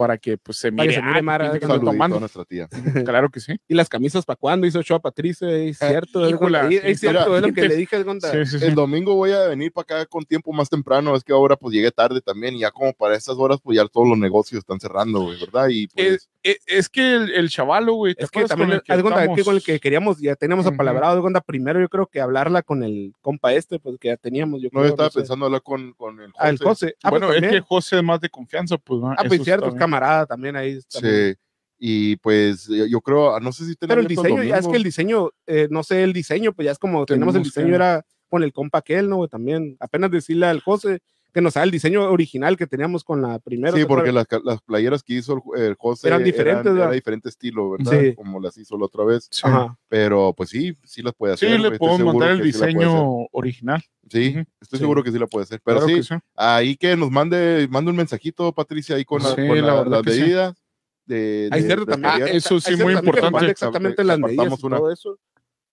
[0.00, 2.16] para que pues se mire, se mire Mara, que tomando.
[2.16, 2.68] a nuestra tía.
[3.04, 3.54] Claro que sí.
[3.68, 4.66] ¿Y las camisas para cuándo?
[4.66, 6.24] Hizo show a Patricia, es cierto.
[6.24, 7.96] es, híjola, es- es cierto, mira, es lo que le dije.
[7.98, 8.64] es cuando- Sí, sí, sí.
[8.64, 11.14] El domingo voy a venir para acá con tiempo más temprano.
[11.14, 13.86] Es que ahora pues llegué tarde también y ya como para estas horas pues ya
[13.86, 15.68] todos los negocios están cerrando, güey, ¿verdad?
[15.68, 18.74] Y pues Eh, es que el, el chavalo, güey, ¿te Es que también, con
[19.12, 20.74] el que con el que queríamos, ya teníamos Ujú.
[20.74, 24.08] apalabrado, haz de cuenta, primero yo creo que hablarla con el compa este, pues que
[24.08, 24.62] ya teníamos.
[24.62, 25.18] Yo no creo, estaba sé.
[25.18, 26.64] pensando hablar con, con el Ah, el José.
[26.64, 26.94] José.
[27.02, 27.60] Ah, bueno, pues, es que.
[27.60, 29.00] José es más de confianza, pues.
[29.00, 29.10] ¿no?
[29.12, 30.78] Ah, pues cierto, es camarada también ahí.
[30.92, 31.34] también.
[31.34, 31.40] Sí.
[31.82, 34.82] Y pues yo creo, no sé si tenemos Pero el diseño, ya es que el
[34.82, 37.74] diseño, eh, no sé, el diseño, pues ya es como tenemos el Tenemos diseño, que-
[37.74, 39.26] era con el compa aquel, ¿no?
[39.28, 41.00] También, apenas decirle al José
[41.32, 43.72] que nos haga el diseño original que teníamos con la primera.
[43.74, 46.88] Sí, ¿te porque las, las playeras que hizo el, el José Eran diferentes, eran- ¿verdad?
[46.88, 47.92] era diferente estilo, ¿verdad?
[48.00, 48.14] Sí.
[48.14, 49.28] Como las hizo la otra vez.
[49.30, 49.76] Sí, Ajá.
[49.88, 51.58] Pero pues sí, sí las puede Sí, hacer.
[51.58, 53.82] güey, le estoy podemos mandar el que sí diseño original.
[54.08, 54.38] Sí, Ujú.
[54.60, 54.82] estoy Sí.
[54.82, 55.60] seguro que sí la puede hacer.
[55.64, 56.14] Pero Claro sí, que sí.
[56.36, 60.02] ahí que nos mande, mande un mensajito, Patricia, ahí con, la- Sí, con la las
[60.14, 60.20] sí.
[60.20, 60.54] medidas.
[61.06, 62.12] De, Hay de- cierto de también.
[62.14, 63.46] Ah, eso hay sí, muy importante.
[63.50, 64.76] exactamente las medidas y una.
[64.76, 65.18] todo eso.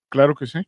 [0.10, 0.60] Claro que sí.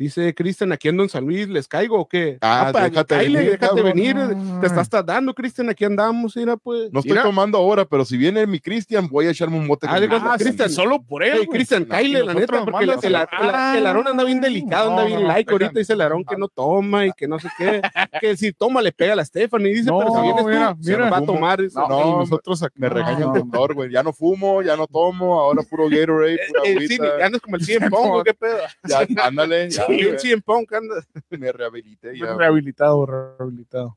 [0.00, 2.38] Dice Cristian, aquí ando en San Luis, ¿les caigo o qué?
[2.40, 4.16] Ah, pa, déjate cáele, venir, déjate venir.
[4.16, 4.34] Ay.
[4.62, 6.90] Te estás tardando, Cristian, aquí andamos, mira, pues.
[6.90, 7.22] No estoy Mira.
[7.24, 9.86] tomando ahora, pero si viene mi Cristian, voy a echarme un bote.
[9.86, 11.46] Ah, cuenta, Cristian, solo por él.
[11.50, 15.28] Cristian, Kyle, la neta, porque el, mandas el, Aarón anda bien delicado, anda bien no,
[15.28, 15.52] like.
[15.52, 17.82] Ahorita dice el Aarón que no toma y que no sé qué.
[18.22, 19.74] que si toma le pega a la Stephanie.
[19.74, 21.10] Dice, No, pero si vienes mira, tú, se mira.
[21.10, 21.60] va a tomar.
[21.60, 21.78] dice.
[21.78, 22.64] No, nosotros.
[22.76, 23.92] Me regaña el doctor, güey.
[23.92, 27.26] Ya no fumo, ya no tomo, ahora puro Gatorade, pura Eh, sí, agüita.
[27.26, 28.56] andas como el 100 Pong, ¿o ¿qué pedo?
[28.88, 31.04] Ya, ándale, ya, 100 Pong anda.
[31.30, 32.34] me rehabilité ya.
[32.34, 33.96] Rehabilitado, rehabilitado.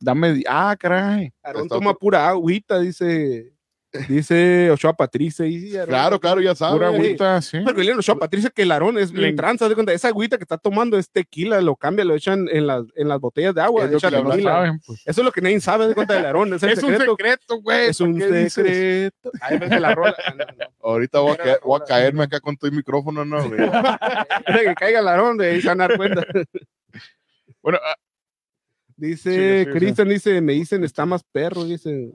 [0.00, 0.42] Dame.
[0.48, 1.32] Ah, caray.
[1.44, 3.52] Está toma pura agüita, dice.
[4.08, 5.46] Dice Ochoa Patricia.
[5.46, 6.74] Y, Aarón, Claro, claro, ya sabes.
[6.76, 7.58] Pura agüita, sí.
[7.64, 9.68] Pero que Ochoa Patricia que el Aarón es Le- bien tranza.
[9.68, 12.84] de cuenta, Esa agüita que está tomando es tequila, lo cambia, lo echan en las,
[12.96, 13.84] en las botellas de agua.
[13.84, 14.12] Es echan
[14.42, 15.02] saben, pues.
[15.06, 16.54] Eso es lo que nadie sabe de cuenta del Aarón.
[16.54, 17.60] Es el Es un secreto.
[17.60, 17.86] güey.
[17.88, 18.18] Es un
[18.50, 19.30] secreto.
[19.42, 20.16] Ahí ves que la rola.
[20.26, 20.64] ah, no, no.
[20.82, 23.60] Ahorita voy a, voy caerme acá con el micrófono, ¿no, güey?
[24.66, 26.24] Que caiga el Aarón, de ahí se van a dar cuenta.
[27.62, 27.94] Bueno, ah,
[28.96, 29.78] Dice, Sí, sí, sí.
[29.78, 32.12] Cristian dice, me dicen, está más perro, dice.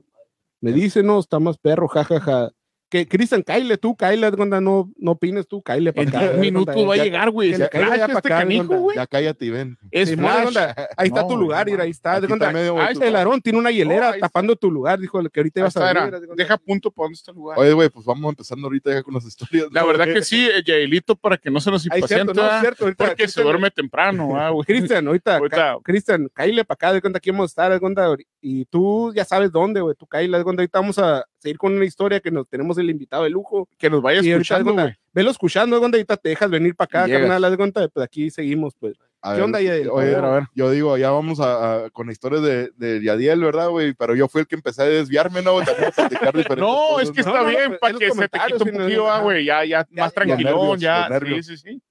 [0.61, 2.49] Me dice, no, está más perro, jajaja.
[2.89, 6.19] Que Cristian, caile tú, cuando no, no opines tú, caile para en acá.
[6.29, 7.51] 10 minutos va a llegar, güey.
[7.51, 8.95] ya este güey.
[8.95, 9.77] Ya cállate y ven.
[9.91, 12.17] Es onda, Ahí está tu lugar, ahí está.
[12.17, 16.19] el Aarón, tiene una hielera tapando tu lugar, dijo que ahorita ibas a cuenta.
[16.35, 17.59] Deja punto para dónde está el lugar.
[17.59, 19.67] Oye, güey, pues vamos empezando ahorita con las historias.
[19.71, 23.05] La verdad que sí, eh, Yaelito, para que no se nos ahorita.
[23.05, 24.65] porque se duerme temprano, ah, güey.
[24.65, 25.39] Cristian, ahorita,
[25.83, 29.81] Cristian, caile para acá, de cuenta aquí vamos a estar, y tú ya sabes dónde,
[29.81, 32.77] güey, tú caile, de cuenta, ahorita vamos a seguir con una historia que nos tenemos
[32.77, 33.67] el invitado de lujo.
[33.77, 34.95] Que nos vaya Y escuchando, güey.
[35.13, 38.29] Velo escuchando, de cuenta, ahorita te dejas venir para acá, carnal, haz cuenta, pues aquí
[38.29, 38.95] seguimos, pues.
[39.21, 39.89] A ¿Qué ver, onda, Yael?
[39.89, 43.69] Oye, A ver, yo digo, ya vamos a, a- con historias de, de Yadiel, ¿verdad,
[43.69, 43.93] güey?
[43.93, 45.59] Pero yo fui el que empecé a desviarme, ¿no?
[45.63, 48.11] También a platicar diferentes No, cosas, es que no, está no, bien, pues, para que
[48.11, 49.45] se te quite un sí, no, poquillo, ah, güey.
[49.45, 51.19] Ya, ya, Ya, más ya, tranquilón, nervios, ya.
[51.43, 51.81] Sí, sí, sí.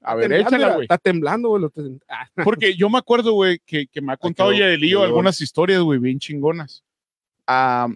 [0.00, 0.82] A ver, échala, güey.
[0.84, 1.64] Está temblando, güey.
[2.08, 5.02] ah, Porque yo me acuerdo, güey, que, que me ha contado quedó.
[5.02, 6.82] algunas historias, güey, bien chingonas.
[7.46, 7.88] Ah,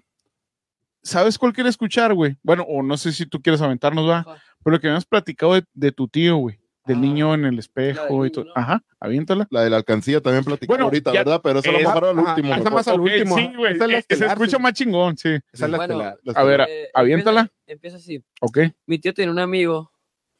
[1.02, 2.36] ¿Sabes cuál quiere escuchar, güey?
[2.42, 4.24] Bueno, o no sé si tú quieres aventarnos, va.
[4.64, 6.58] Pero lo que me has platicado de, de tu tío, güey.
[6.86, 8.46] Del Ah, niño en el espejo y todo.
[8.54, 9.46] Ajá, aviéntala.
[9.50, 11.40] La de la alcancía también platicamos Bueno, ahorita, ya- ¿verdad?
[11.44, 12.54] Pero eso lo dejar al último.
[12.54, 13.36] esa más al último.
[13.36, 13.74] Sí, güey.
[13.74, 15.28] Esa es la eh, Se estelar, escucha más chingón, sí.
[15.52, 16.18] Esa es la Bueno, estelar.
[16.34, 17.40] A ver, Eh, aviéntala.
[17.40, 18.24] Empieza, empieza así.
[18.40, 18.58] Ok.
[18.86, 19.92] Mi tío tenía un amigo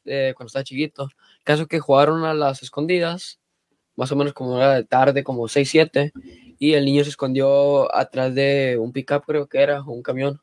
[0.07, 1.11] eh, cuando estaba chiquito.
[1.45, 3.41] Caso que jugaron a las escondidas,
[3.95, 6.13] más o menos como era de tarde, como 6, 7.
[6.59, 10.41] Y el niño se escondió atrás de un pickup, creo que era, o un camión.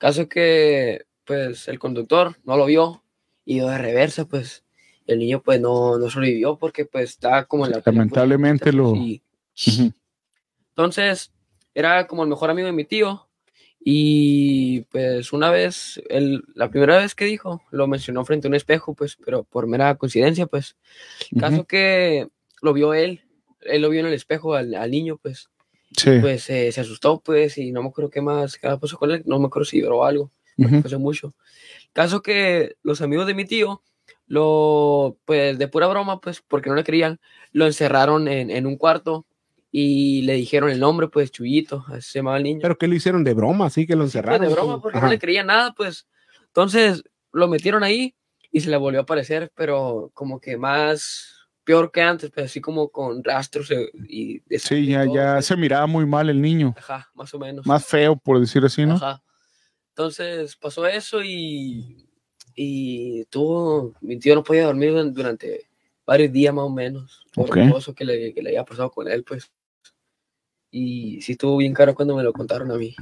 [0.00, 3.04] Caso que, pues, el conductor no lo vio
[3.44, 4.64] y dio de reversa, pues.
[5.06, 7.82] El niño, pues, no, no sobrevivió porque, pues, está como en la.
[7.84, 9.22] Lamentablemente lo- Y-
[10.70, 11.32] entonces,
[11.74, 13.26] era como el mejor amigo de mi tío.
[13.82, 18.54] Y pues una vez, el- la primera vez que dijo, lo mencionó frente a un
[18.54, 20.76] espejo, pues, pero por mera coincidencia, pues.
[21.38, 22.28] Caso que
[22.62, 23.22] lo vio él,
[23.62, 25.48] él lo vio en el espejo al, al niño, pues,
[25.96, 26.18] Sí.
[26.20, 29.22] pues eh, se asustó, pues, y no me acuerdo qué más, qué pasó con él,
[29.26, 30.68] no me acuerdo si lloró algo, Ujú.
[30.68, 31.34] fue hace mucho.
[31.92, 33.82] Caso que los amigos de mi tío,
[34.26, 37.18] lo, pues, de pura broma, pues, porque no le creían,
[37.52, 39.26] lo encerraron en, en un cuarto
[39.72, 42.60] y le dijeron el nombre, pues, Chuyito, así se llamaba el niño.
[42.62, 44.46] Pero que lo hicieron de broma, así que lo Sí, pues, encerraron.
[44.46, 45.06] de broma, porque Ajá.
[45.08, 46.06] no le creía nada, pues.
[46.46, 48.14] Entonces lo metieron ahí
[48.52, 51.36] y se le volvió a aparecer, pero como que más
[51.70, 55.34] peor que antes, pues así como con rastros eh, y de Sí, ya, todo, ya
[55.34, 55.46] pues.
[55.46, 56.74] se miraba muy mal el niño.
[56.76, 57.64] Ajá, más o menos.
[57.64, 58.94] Más feo, por decir así, ¿no?
[58.94, 59.22] Ajá.
[59.90, 62.08] Entonces pasó eso y,
[62.56, 65.68] y tuvo, mi tío no podía dormir duran- durante
[66.04, 67.54] varios días más o menos, por Ok.
[67.54, 69.52] todo eso que le, que le había pasado con él, pues.
[70.72, 72.96] Y sí estuvo bien caro cuando me lo contaron a mí.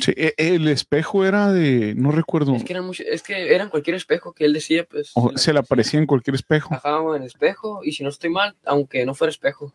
[0.00, 3.68] Sí, e- el espejo era de, no recuerdo, Es que eran mucho, es que eran
[3.70, 5.12] cualquier espejo que él decía, pues.
[5.14, 6.74] o se le aparecía en cualquier espejo.
[6.74, 9.74] Ajá, en espejo, y si no estoy mal, aunque no fuera espejo.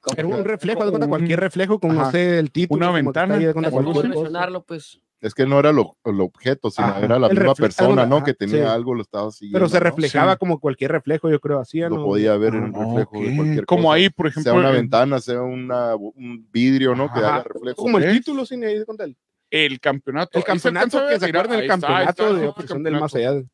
[0.00, 2.10] Como- Era un reflejo, como cuenta, un- cualquier reflejo, como no Ajá.
[2.12, 2.76] sé, el título.
[2.86, 5.00] Una ventana, está ahí, haz de No cuenta, mencionarlo, pues.
[5.22, 7.00] Es que no era lo- el objeto, sino Ajá.
[7.02, 8.24] era la misma persona, algo- ¿no?
[8.24, 8.70] Que tenía sí.
[8.70, 9.56] algo, lo estaba siguiendo.
[9.58, 9.84] Pero se ¿no?
[9.84, 10.38] reflejaba Sí.
[10.38, 11.80] como cualquier reflejo, yo creo, así.
[11.80, 12.04] Lo ¿no?
[12.04, 13.94] podía ver en Ah, un reflejo de cualquier Como cosa.
[13.94, 17.10] ahí, por ejemplo, sea una el- ventana, sea una, un vidrio, ¿no?
[17.10, 17.36] Que Ajá.
[17.36, 17.76] haga reflejo.
[17.76, 19.06] Como el título, sí, ahí de cuenta,
[19.54, 20.38] el, campeonato.
[20.38, 22.82] el se campeonato a que se acuerdan del ahí está, campeonato está, de el Operación
[22.82, 23.38] del Más campeonato.
[23.38, 23.48] Allá.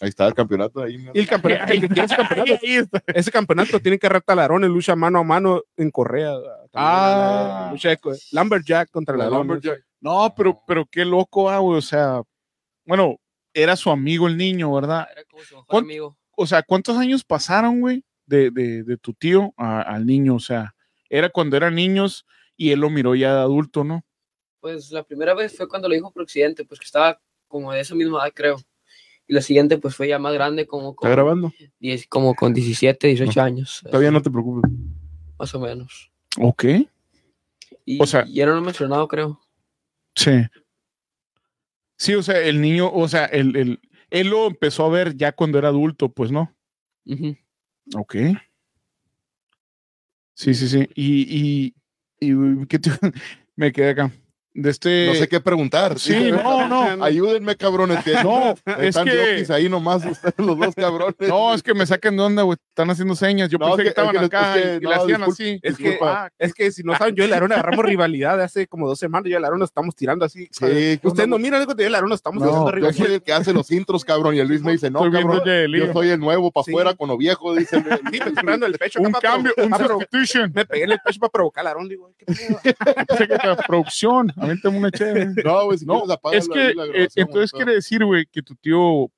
[0.00, 0.82] Ahí está el campeonato.
[0.82, 3.02] Ahí, Y el campeonato, el que quiere ese campeonato, Ahí está.
[3.08, 6.34] ese campeonato tiene que retalarón en lucha mano a mano en Correa.
[6.74, 7.62] Ah.
[7.66, 9.80] la lucha de co- Lumberjack contra la Lumberjack.
[10.00, 11.78] No, pero, pero qué loco, ah, güey.
[11.78, 12.22] O sea,
[12.86, 13.16] bueno,
[13.52, 15.08] era su amigo el niño, ¿verdad?
[15.10, 16.16] Era como su mejor ¿Cuán- amigo.
[16.36, 20.36] O sea, ¿cuántos años pasaron, güey, de, de, de tu tío a- al niño?
[20.36, 20.74] O sea,
[21.10, 22.24] era cuando eran niños
[22.56, 24.04] y él lo miró ya de adulto, ¿no?
[24.68, 27.80] Pues la primera vez fue cuando lo dijo por accidente, pues que estaba como de
[27.80, 28.56] esa misma edad, creo.
[29.26, 31.52] Y la siguiente, pues fue ya más grande, como ¿Está con, grabando?
[31.78, 33.80] 10 como con 17, 18 años.
[33.82, 34.70] Todavía no te preocupes.
[35.38, 36.12] Más o menos.
[36.38, 36.64] Ok.
[37.86, 39.40] Y, O sea- ya no lo he mencionado, creo.
[40.14, 40.32] Sí.
[41.96, 45.32] Sí, o sea, el niño, o sea, el, el, él lo empezó a ver ya
[45.32, 46.54] cuando era adulto, pues, ¿no?
[47.06, 47.34] Ujú.
[47.96, 48.16] Ok.
[50.34, 50.86] Sí, sí, sí.
[50.94, 51.74] Y, y,
[52.20, 52.90] y ¿qué te-
[53.56, 54.12] me quedé acá.
[54.60, 55.06] De este.
[55.06, 56.00] No sé qué preguntar.
[56.00, 57.04] Sí, no, no.
[57.04, 58.02] Ayúdenme, cabrones.
[58.02, 61.14] Que No, es están que- yokis ahí nomás, ustedes los dos cabrones.
[61.28, 62.58] No, es que me sacan de onda, güey.
[62.70, 63.50] Están haciendo señas.
[63.50, 64.88] Yo No, pensé es que, que- estaban es que- acá es que- y, y no,
[64.90, 65.60] le hacían disculpa, así.
[65.62, 66.32] Es que, Disculpa.
[66.40, 68.98] es que si no saben, yo y la Arona agarramos rivalidad de hace como dos
[68.98, 69.30] semanas.
[69.30, 70.48] Yo y la Arona estamos tirando así.
[70.50, 73.04] Sí, Usted no mira algo que yo y la Arona estamos No, haciendo Yo rivalidad.
[73.06, 74.34] soy el que hace los intros, cabrón.
[74.34, 75.40] Y el Luis me dice, no, cabrón.
[75.72, 76.72] Yo soy el nuevo para Sí.
[76.72, 77.80] afuera con lo viejo, dice.
[77.80, 79.00] Sí, me estoy pegando el pecho.
[79.00, 80.50] Un cambio, un ah, substitution.
[80.52, 81.88] Me pegué en el pecho para provocar a Arona.
[81.88, 83.56] Digo, ¿qué pedo?
[83.68, 84.32] Producción.
[84.64, 85.26] Una chévere.
[85.46, 88.42] No, güey, si No, apaga es la- que la eh, entonces quiere decir, güey, que
[88.42, 89.10] tu tío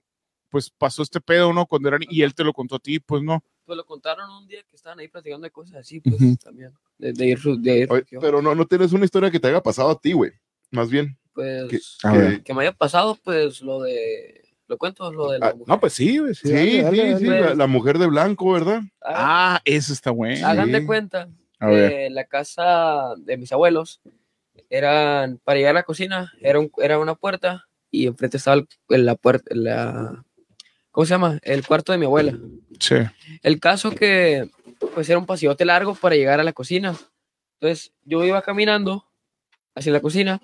[0.49, 1.65] pues pasó este pedo, ¿no?
[1.67, 3.43] Cuando era ni- y él te lo contó a ti, pues no.
[3.65, 6.73] Pues lo contaron un día que estaban ahí platicando de cosas así, pues también.
[6.99, 9.47] De, de ir, su- de ir Oye, pero no, no tienes una historia que te
[9.49, 10.33] haya pasado a ti, güey.
[10.73, 11.17] Más bien.
[11.33, 11.99] pues
[12.45, 14.43] que- me haya pasado, pues lo de.
[14.67, 15.13] ¿Lo cuento?
[15.13, 15.69] Lo de la Ah, mujer.
[15.69, 16.35] No, pues sí, güey.
[16.35, 17.41] Sí, Sí, dale, sí, dale, sí, dale.
[17.41, 18.83] la, la mujer de blanco, ¿verdad?
[19.01, 20.47] Hagan, Ah, eso está bueno.
[20.47, 21.29] hagan de cuenta
[21.61, 24.01] que la casa de mis abuelos
[24.71, 25.39] eran.
[25.45, 29.17] Para llegar a la cocina, era, un- era una puerta y enfrente estaba el- la
[29.17, 29.55] puerta.
[29.55, 30.25] La,
[30.93, 31.39] ¿Cómo se llama?
[31.43, 32.37] El cuarto de mi abuela.
[32.81, 32.97] Sí.
[33.43, 34.49] El caso que,
[34.95, 36.97] pues era un pasillote largo para llegar a la cocina.
[37.61, 39.05] Entonces, yo iba caminando
[39.75, 40.41] hacia la cocina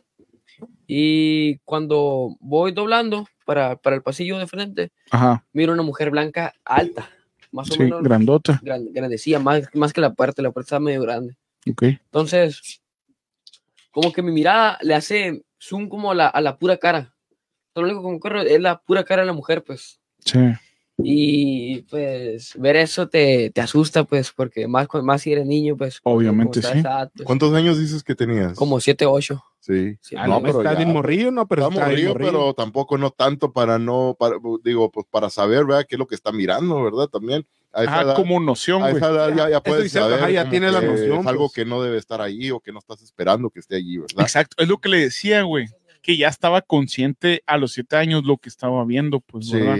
[0.86, 5.44] y cuando voy doblando para, para el pasillo de frente, Ajá.
[5.52, 7.10] miro una mujer blanca alta,
[7.52, 8.60] más o Sí, menos grandota.
[8.62, 11.36] gran- grandecilla, más, más que la puerta, la puerta está medio grande.
[11.70, 11.82] Ok.
[11.84, 12.80] Entonces,
[13.96, 17.14] como que mi mirada le hace zoom como a la, a la pura cara.
[17.74, 20.02] Lo único que me es la pura cara de la mujer, pues.
[20.18, 20.38] Sí.
[20.98, 26.00] Y pues ver eso te, te asusta, pues, porque más, más si eres niño, pues.
[26.02, 26.68] Obviamente, sí.
[26.84, 28.54] ah, pues, ¿Cuántos años dices que tenías?
[28.54, 29.42] Como 7, 8.
[29.60, 29.98] Sí.
[30.16, 32.30] Ah, No, pero está ya- bien morrillo, no, pero Está está morrillo, morrillo.
[32.30, 35.84] pero tampoco no tanto para no, para, digo, pues para saber, ¿verdad?
[35.88, 37.08] ¿Qué es lo que está mirando, verdad?
[37.08, 37.46] También.
[37.72, 38.96] A esa Ajá, edad, como noción, a güey.
[38.96, 40.18] esa edad ya, ya puedes dice, saber.
[40.18, 41.52] ajá, ya como tienes la noción, Es algo pues.
[41.52, 44.20] que no debe estar ahí o que no estás esperando que esté allí, ¿verdad?
[44.20, 44.56] Exacto.
[44.62, 45.66] Es lo que le decía, güey.
[46.00, 49.56] Que ya estaba consciente a los siete años lo que estaba viendo, pues, Sí.
[49.58, 49.78] ¿verdad?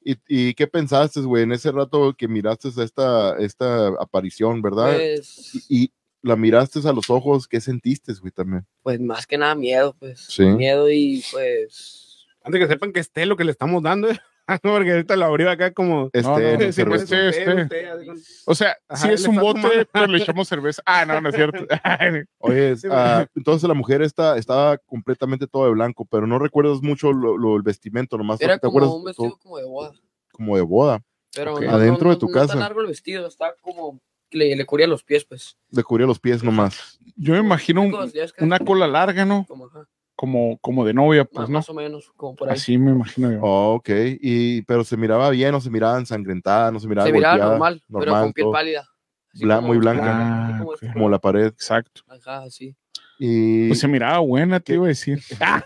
[0.00, 4.94] ¿Y, y qué pensaste, güey, en ese rato que miraste esta, esta aparición, verdad?
[4.94, 8.66] Pues, y, y la miraste a los ojos, ¿qué sentiste, güey, también?
[8.82, 10.20] pues más que nada miedo, pues.
[10.28, 10.44] Sí.
[10.44, 12.26] Miedo y pues.
[12.42, 14.18] Antes que sepan que esté lo que le estamos dando, ¿eh?
[14.62, 16.10] porque ahorita lo abrió acá como...
[16.12, 17.28] Este, No, no, sí, pues, este.
[17.62, 19.84] usted, así con- O sea, Ajá, sí él es un bote, tomando.
[19.92, 20.82] pero le echamos cerveza.
[20.86, 21.66] Ah, no, no es cierto.
[22.38, 26.82] Oye, Sí, ah, entonces la mujer está, estaba completamente toda de blanco, pero no recuerdas
[26.82, 29.64] mucho lo, lo- el vestimento, nomás Era te como acuerdas un vestido todo como de
[29.64, 29.92] boda.
[30.32, 31.02] como de boda,
[31.34, 32.48] Pero no- Adentro no- de tu no casa.
[32.48, 34.00] tan largo el vestido, está como.
[34.30, 35.56] Le, le cubría los pies, pues.
[35.70, 36.98] le cubría los pies nomás.
[37.16, 37.96] Yo me imagino un-
[38.40, 39.46] una cola larga, ¿no?
[39.48, 39.88] como, ajá,
[40.20, 41.58] Como, como de novia, más, pues, ¿no?
[41.58, 42.56] más o menos, como por ahí.
[42.56, 43.38] Así me imagino yo.
[43.40, 43.88] Oh, ok,
[44.20, 47.50] y, pero se miraba bien, no se miraba ensangrentada, no se miraba Se miraba golpeada,
[47.52, 48.88] normal, pero con piel todo, pálida.
[49.32, 50.18] Así Bla- como- muy blanca.
[50.58, 51.46] Ah, como la pared.
[51.46, 52.00] Exacto.
[52.08, 52.74] Ajá, así.
[53.16, 55.20] Y Pues se miraba buena, te iba a decir.
[55.40, 55.62] Ah,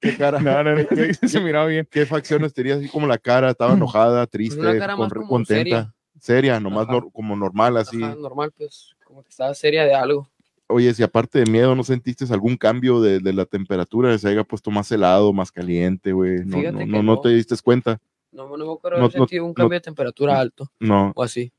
[0.00, 1.86] qué cara, no, no, no, se miraba bien.
[1.90, 5.94] qué facciones tenía así como la cara, estaba enojada, triste, Pues más con- contenta, seria.
[6.18, 8.02] seria, nomás nor- como normal así.
[8.02, 8.96] Ajá, normal, pues.
[9.04, 10.30] Como que estaba seria de algo.
[10.72, 14.16] Oye, si aparte de miedo, ¿no sentiste algún cambio de, de la temperatura?
[14.18, 16.44] ¿Se haya puesto más helado, más caliente, güey?
[16.44, 17.20] No, no, que no, no no.
[17.20, 18.00] te diste cuenta.
[18.32, 21.12] No, no me acuerdo No- haber no- sentido un no- cambio de temperatura alto No.
[21.14, 21.52] o así.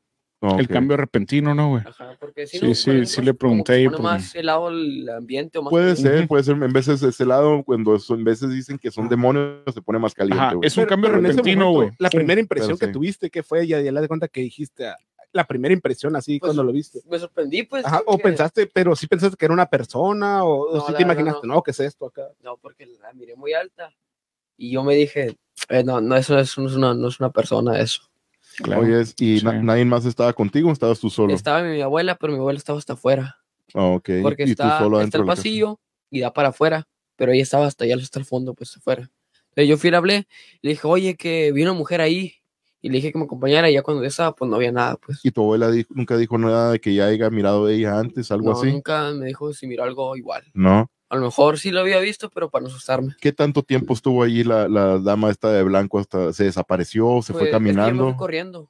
[0.45, 0.59] Ok.
[0.59, 1.83] El cambio repentino, ¿no, güey?
[1.87, 4.67] Ajá, porque si Sí, no, sí, por sí le pregunté ahí pone porque- más helado
[4.67, 6.17] el ambiente o más Puede caliente.
[6.19, 6.61] ser, puede ser.
[6.61, 9.99] En veces de ese lado, cuando son, en veces dicen que son demonios, se pone
[9.99, 10.43] más caliente.
[10.43, 10.67] Ajá, güey.
[10.67, 11.91] es un Pero- cambio pero repentino, güey.
[11.97, 12.91] La primera impresión Pero que sí.
[12.91, 13.65] tuviste, que fue?
[13.67, 14.97] Ya, ya le das cuenta que dijiste, ah,
[15.33, 17.01] la primera impresión así Pues, cuando lo viste.
[17.09, 17.85] Me sorprendí, pues.
[17.85, 20.93] Ajá, o que- pensaste, pero sí pensaste que era una persona, o, o No, sí
[20.93, 21.61] te imaginaste, no.
[21.63, 22.29] ¿qué es esto acá?
[22.41, 23.91] No, porque la miré muy alta.
[24.57, 25.35] Y yo me dije,
[25.69, 28.03] eh, no, no, eso, eso no, es una, no es una persona, eso.
[28.57, 28.83] Claro.
[28.83, 29.45] Oye, ¿y Sí.
[29.45, 31.33] na- nadie más estaba contigo o estabas tú solo?
[31.33, 33.37] Estaba mi abuela, pero mi abuela estaba hasta afuera.
[33.73, 34.09] Ah, ok.
[34.21, 35.79] Porque y está, tú solo está el pasillo
[36.11, 39.09] y da para afuera, pero ella estaba hasta allá, hasta el fondo, pues afuera.
[39.49, 40.27] Entonces yo fui y hablé,
[40.61, 42.35] le dije, oye, que vi una mujer ahí.
[42.85, 45.21] Y le dije que me acompañara, y ya cuando estaba, pues no había nada, pues.
[45.23, 48.51] Y tu abuela dijo- nunca dijo nada de que ya haya mirado ella antes, algo
[48.51, 48.71] No, así.
[48.71, 50.43] nunca me dijo si miró algo igual.
[50.53, 50.91] No.
[51.09, 53.15] A lo mejor sí lo había visto, pero para no asustarme.
[53.21, 57.31] ¿Qué tanto tiempo estuvo allí la, la dama esta de blanco hasta se desapareció, se
[57.31, 58.03] Pues, fue es que yo me caminando?
[58.09, 58.69] fui corriendo.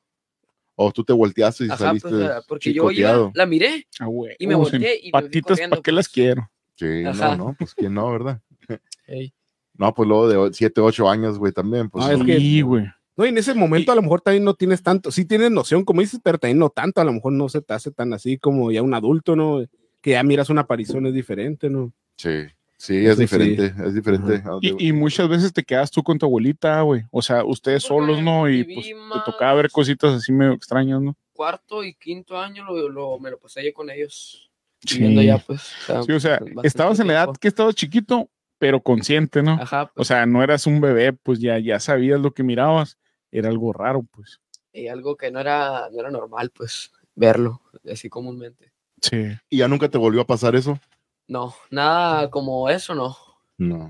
[0.76, 4.36] O tú te volteaste y Ajá, saliste pues, porque yo iba, la miré Ah, güey.
[4.38, 6.14] y me volteé y Patitas, ¿para qué las pues.
[6.14, 6.50] quiero?
[6.76, 7.36] Sí, Ajá.
[7.36, 8.42] no, no, pues quién no, ¿verdad?
[9.76, 11.90] No, pues luego de 7, 8 años, güey, también.
[11.90, 12.86] Pues, Ah, es que- Sí, güey.
[13.16, 15.86] No, y en ese momento a lo mejor también no tienes tanto, sí tienes noción,
[15.86, 18.38] como dices, pero también no tanto, a lo mejor no se te hace tan así
[18.38, 19.64] como ya un adulto, ¿no?
[20.02, 21.94] Que ya miras una aparición es diferente, ¿no?
[22.18, 22.40] Sí,
[22.78, 23.22] sí, Eso es sí.
[23.24, 24.44] diferente, es diferente.
[24.62, 27.04] Y, y muchas veces te quedas tú con tu abuelita, güey.
[27.12, 28.50] O sea, ustedes Porque solos, ¿no?
[28.50, 31.16] Y pues te tocaba ver cositas así medio extrañas, ¿no?
[31.34, 34.50] Cuarto y quinto año lo, lo- me lo pasé yo con ellos.
[34.86, 34.96] Sí.
[34.98, 35.62] Viviendo ya, pues.
[36.06, 39.54] Sí, o sea, bastante estabas en la edad que estabas chiquito, pero consciente, ¿no?
[39.54, 42.98] Ajá, O pues, sea, no eras un bebé, pues ya, ya sabías lo que mirabas.
[43.34, 44.40] Era algo raro, pues.
[44.72, 48.72] y algo que no era, no era normal, pues, verlo así comúnmente.
[49.02, 49.28] Sí.
[49.50, 50.80] ¿Y ya nunca te volvió a pasar eso?
[51.28, 53.16] No, nada como eso, no.
[53.58, 53.86] No.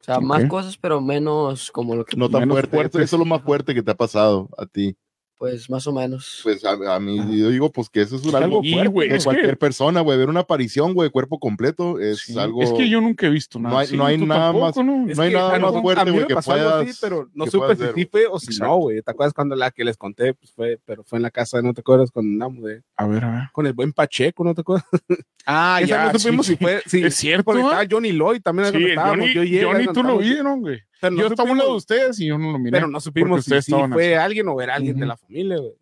[0.00, 2.70] O sea, más cosas, pero menos como lo que, No tan fuerte.
[2.70, 3.02] fuerte.
[3.02, 4.96] Eso es lo más fuerte que te ha pasado a ti.
[5.42, 6.38] Pues, más o menos.
[6.44, 9.16] Pues a, a mí, yo digo, pues que eso es un algo fuerte güey, de
[9.16, 10.16] es cualquier que- persona, güey.
[10.16, 12.38] Ver una aparición, güey, cuerpo completo, es sí.
[12.38, 12.62] algo.
[12.62, 13.74] Es que yo nunca he visto nada.
[13.74, 14.84] No hay- no hay nada más- ¿no?
[14.84, 18.26] No hay que, nada más fuerte, güey, que así, pero no supe si sí fue
[18.30, 18.66] o si Exacto.
[18.72, 19.02] no, güey.
[19.02, 20.32] ¿Te acuerdas cuando la que les conté?
[20.34, 22.12] Pues fue, pero fue en la casa, ¿no te acuerdas?
[22.12, 23.42] Cuando andamos de, A ver, a ver.
[23.52, 24.86] con el buen Pacheco, ¿no te acuerdas?
[25.44, 26.52] Ah, Esa no supimos sí.
[26.52, 27.64] si fue, sí, Es cierto, porque ¿ah?
[27.64, 30.78] estaba Johnny Lloyd también Johnny, Johnny, tú lo vieron, güey.
[31.10, 32.72] Yo no estaba a un lado de ustedes y yo no lo miré.
[32.72, 34.24] pero no supimos si, si fue así.
[34.24, 35.08] alguien o era alguien de Ujú.
[35.08, 35.72] la familia, güey.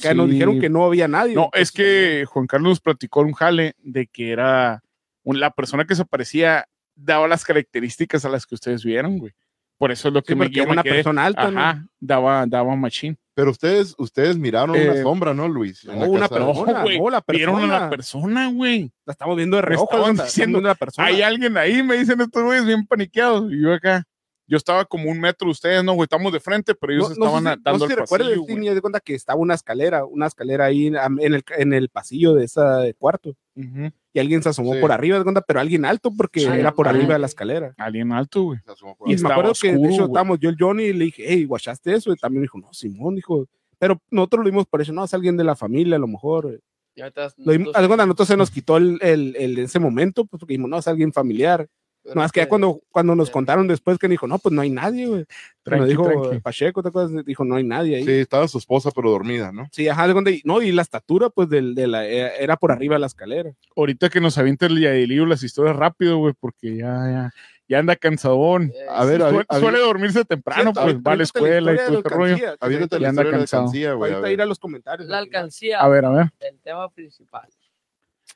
[0.00, 0.32] Que nos Sí.
[0.32, 1.34] dijeron que no había nadie.
[1.34, 4.82] No, es que Juan Carlos nos platicó en un jale de que era
[5.22, 9.32] un- la persona que se parecía, daba las características a las que ustedes vieron, güey.
[9.78, 10.94] Por eso es lo que sí, me, porque yo era me una quedé.
[10.94, 11.60] persona alta, ¿no?
[11.60, 13.18] Ajá, daba, daba machín.
[13.34, 15.84] Pero ustedes, ustedes miraron una Eh, sombra, ¿no, Luis?
[15.84, 17.90] No, una casa de- persona, güey, no, la Vieron a la persona.
[17.90, 18.90] persona, güey.
[19.04, 21.08] La estamos viendo de reojo, estaban diciendo, viendo a la persona.
[21.08, 23.52] Hay alguien ahí, me dicen estos güeyes bien paniqueados.
[23.52, 24.04] Y yo acá,
[24.46, 26.04] yo estaba como un metro de ustedes, ¿no, güey?
[26.04, 27.92] Estamos de frente, pero ellos no, no estaban sé a- si, dando no sé si
[27.92, 28.68] el recuerdas, pasillo, sí, güey.
[28.68, 30.94] me di cuenta que estaba una escalera, una escalera ahí en
[31.34, 33.34] el, en el pasillo de ese cuarto.
[33.56, 33.90] Ujú.
[34.12, 34.80] Y alguien se asomó Sí.
[34.80, 36.90] por arriba, de cuenta, pero alguien alto porque Sí, era por ah.
[36.90, 37.74] arriba de la escalera.
[37.76, 38.60] Alguien alto, güey.
[38.64, 40.10] Se asomó por Y me estaba acuerdo que de oscuro, hecho güey.
[40.10, 42.12] estábamos yo y el Johnny y le dije, hey, ¿guachaste eso?
[42.12, 43.46] Y también dijo, no, Simón, dijo,
[43.78, 46.60] pero nosotros lo vimos por eso, no, es alguien de la familia, a lo mejor.
[46.94, 50.40] Y ahorita Lo vimos, de nosotros se nos quitó el, el, el- ese momento, pues
[50.40, 51.68] porque dijimos, no, es alguien familiar.
[52.14, 54.70] No, es que ya cuando, cuando nos contaron después que dijo, no, pues no hay
[54.70, 55.24] nadie, güey.
[55.62, 56.40] Tranqui, dijo tranqui.
[56.40, 57.24] Pacheco, ¿te acuerdas?
[57.24, 58.04] Dijo, no hay nadie ahí.
[58.04, 59.68] Sí, estaba su esposa, pero dormida, ¿no?
[59.72, 62.94] Sí, ajá, de no, y la estatura, pues, del, de la, era era por arriba
[62.94, 63.50] de la escalera.
[63.76, 67.30] Ahorita que nos avienta el Yaelillo las historias rápido, güey, porque ya, ya,
[67.68, 68.72] ya anda cansadón.
[68.74, 71.90] Eh, A ver, a Suele, a dormirse temprano, pues va a la escuela y todo
[71.90, 72.36] de ese rollo.
[72.60, 73.62] aviéntate la historia de la cansado.
[73.64, 74.12] alcancía, güey.
[74.12, 75.08] Ahorita ir a los comentarios.
[75.08, 76.26] La alcancía, A ver, a ver.
[76.40, 77.48] el tema principal.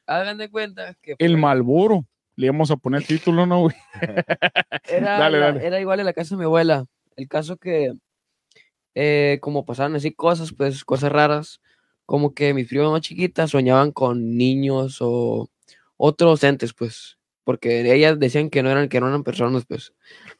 [0.06, 2.04] Hagan de cuenta que El Malboro.
[2.40, 3.76] Le íbamos a poner título, ¿no, güey?
[4.88, 5.66] era, Dale, la- dale.
[5.66, 6.86] era igual en la casa de mi abuela.
[7.16, 7.92] El caso que,
[8.94, 11.60] eh, como pasaban así cosas, pues cosas raras,
[12.06, 15.50] como que mis primas más chiquitas soñaban con niños o
[15.98, 19.92] otros entes, pues, porque ellas decían que no eran, que no eran personas, pues,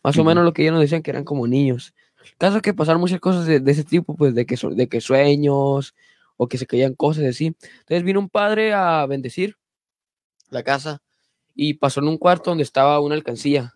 [0.03, 1.93] más o menos lo que ellos nos decían que eran como niños.
[2.25, 5.03] El caso que pasaron muchas cosas de, de ese tipo, pues, de que, de que
[5.03, 5.95] sueños
[6.39, 7.55] o que se caían cosas así.
[7.81, 9.57] Entonces vino un padre a bendecir
[10.49, 11.03] la casa
[11.63, 13.75] y pasó en un cuarto donde estaba una alcancía.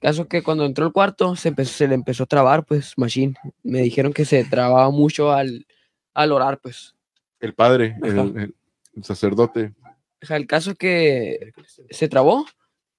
[0.00, 3.34] Caso que cuando entró al cuarto se, empezó, se le empezó a trabar, pues, machine.
[3.62, 5.66] Me dijeron que se trababa mucho al,
[6.14, 6.96] al orar, pues.
[7.38, 8.22] El padre, el, Ajá.
[8.22, 8.54] el-
[8.96, 9.72] el sacerdote.
[10.20, 11.52] O sea, el caso que
[11.90, 12.44] se trabó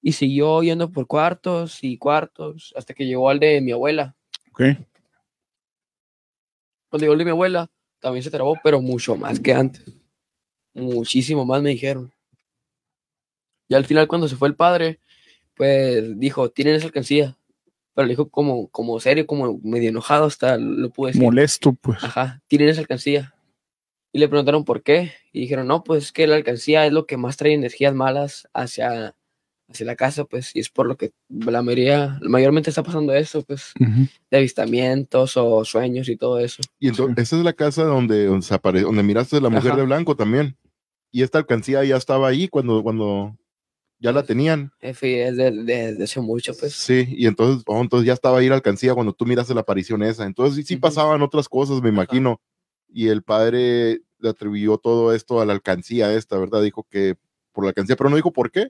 [0.00, 4.16] y siguió yendo por cuartos y cuartos hasta que llegó al de mi abuela.
[4.52, 4.62] Ok.
[6.88, 9.84] Cuando llegó el de mi abuela, también se trabó, pero mucho más que antes.
[10.72, 12.10] Muchísimo más me dijeron.
[13.68, 14.98] Y al final, cuando se fue el padre,
[15.54, 17.36] pues dijo, tienen esa alcancía.
[17.94, 21.22] Pero le dijo como, como serio, como medio enojado, hasta lo pude decir.
[21.22, 22.02] Molesto, pues.
[22.02, 23.34] Ajá, tienen esa alcancía.
[24.12, 25.12] Y le preguntaron por qué.
[25.32, 28.48] Y dijeron, no, pues es que la alcancía es lo que más trae energías malas
[28.54, 29.16] hacia,
[29.68, 30.54] hacia la casa, pues.
[30.54, 33.72] Y es por lo que la mayoría, mayormente está pasando eso, pues.
[34.30, 36.62] De avistamientos o sueños y todo eso.
[36.78, 39.80] Y entonces, esa es la casa donde, donde, donde miraste a la mujer Ajá.
[39.80, 40.56] de blanco también.
[41.10, 43.36] Y esta alcancía ya estaba ahí cuando, cuando
[44.00, 44.72] ya la tenían.
[44.80, 46.72] En fin, es de, de- de hace mucho, pues.
[46.74, 50.02] Sí, y entonces, oh, entonces ya estaba ahí la alcancía cuando tú miraste la aparición
[50.02, 50.24] esa.
[50.24, 52.40] Entonces sí, pasaban otras cosas, me imagino.
[52.88, 56.62] Y el padre le atribuyó todo esto a la alcancía esta, ¿verdad?
[56.62, 57.16] Dijo que
[57.52, 58.68] por la alcancía, pero no dijo por qué.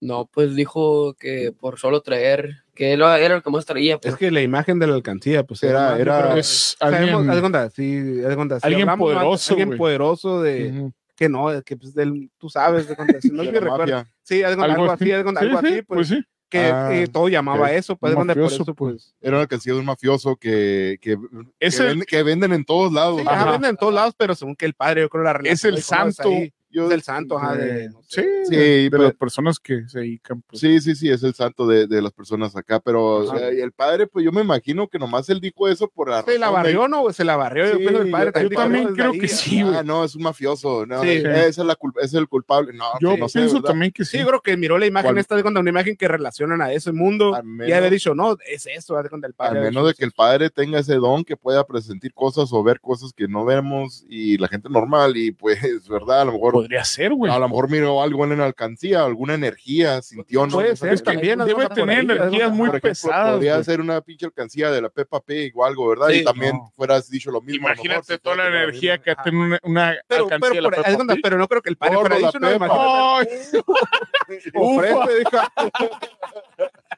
[0.00, 3.94] No, pues dijo que por solo traer, que él era lo que más traía.
[3.94, 4.16] Es Pues.
[4.16, 7.70] que la imagen de la alcancía, pues Era- era- Es sabemos- alguien- haz de cuenta,
[7.70, 10.90] sí, haz de cuenta, si alguien hablamos, poderoso, alguien poderoso de.
[11.16, 14.04] Que no, es que pues del, tú sabes, de si no me la recuerdo.
[14.22, 16.24] Sí, cuenta, algo así, cuenta, Sí, algo sí, así, pues, sí.
[16.48, 17.72] que Ah, eh, todo llamaba ok.
[17.72, 18.74] eso, pues, mafioso, eso, pues.
[18.94, 19.14] pues.
[19.20, 21.18] Era una alcancía de un mafioso que, que, que,
[21.60, 23.20] Ese- ven- que venden en todos lados.
[23.20, 25.72] Sí, venden en todos lados, pero según que el padre, yo creo la Es el
[25.72, 26.28] relación, ¿cómo es santo.
[26.30, 26.52] ahí?
[26.74, 28.44] Yo- Es el santo, ajá, de, no Sí, sé.
[28.46, 30.42] Sí, de pero- las personas que se dedican.
[30.42, 30.60] pues.
[30.60, 34.06] Sí, sí, sí, es el santo de, de las personas acá, pero eh, el padre,
[34.08, 37.10] pues yo me imagino que nomás él dijo eso por la Se la barrió, ¿no?
[37.12, 39.18] Se la barrió, yo Sí, pienso que el padre yo- también yo también creo ahí,
[39.20, 39.74] que sí, güey.
[39.76, 40.84] Ah, no, es un mafioso.
[40.84, 41.08] No, Sí.
[41.10, 42.72] ese es, la culpa, es el culpable.
[42.72, 43.68] No, Yo no sé, pienso ¿verdad?
[43.68, 44.18] también que Sí, sí.
[44.18, 45.18] yo creo que miró la imagen ¿Cuál?
[45.18, 48.66] esta de cuando una imagen que relacionan a ese mundo y haber dicho, no, es
[48.66, 49.60] eso, cuenta el A padre.
[49.60, 52.80] ha menos de que el padre tenga ese don que pueda presentir cosas o ver
[52.80, 55.58] cosas que no vemos y la gente normal y pues,
[55.88, 56.22] ¿verdad?
[56.22, 57.30] A lo mejor, Podría ser, güey.
[57.30, 60.54] a lo mejor miró algo en la alcancía, alguna energía, sintió, ¿no?
[60.54, 61.38] Puede No ser también.
[61.40, 63.64] debe tener ahí, energías muy Por ejemplo, pesadas, Podría güey.
[63.64, 66.08] ser una pinche alcancía de la Peppa Pig o algo, ¿verdad?
[66.08, 66.72] Sí, y también no.
[66.74, 67.66] fueras dicho lo mismo.
[67.68, 70.74] Imagínate si toda la energía que tiene una, una Pero, alcancía pero, de la por-
[70.78, 71.22] haz de Peppa cuenta, Pig.
[71.22, 72.48] pero no creo que el padre fuera dicho, no,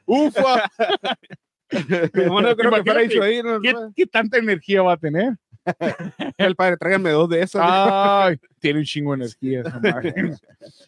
[0.05, 0.69] ¡Ufa!
[2.13, 4.93] no, no creo que fuera Imagínate, dicho ahí, no, ¿Qué, no, qué tanta energía va
[4.93, 5.33] a tener?
[6.37, 7.61] el padre, tráigame dos de esas.
[7.65, 9.61] Ay, tiene un chingo de energía.
[9.61, 10.13] esa madre.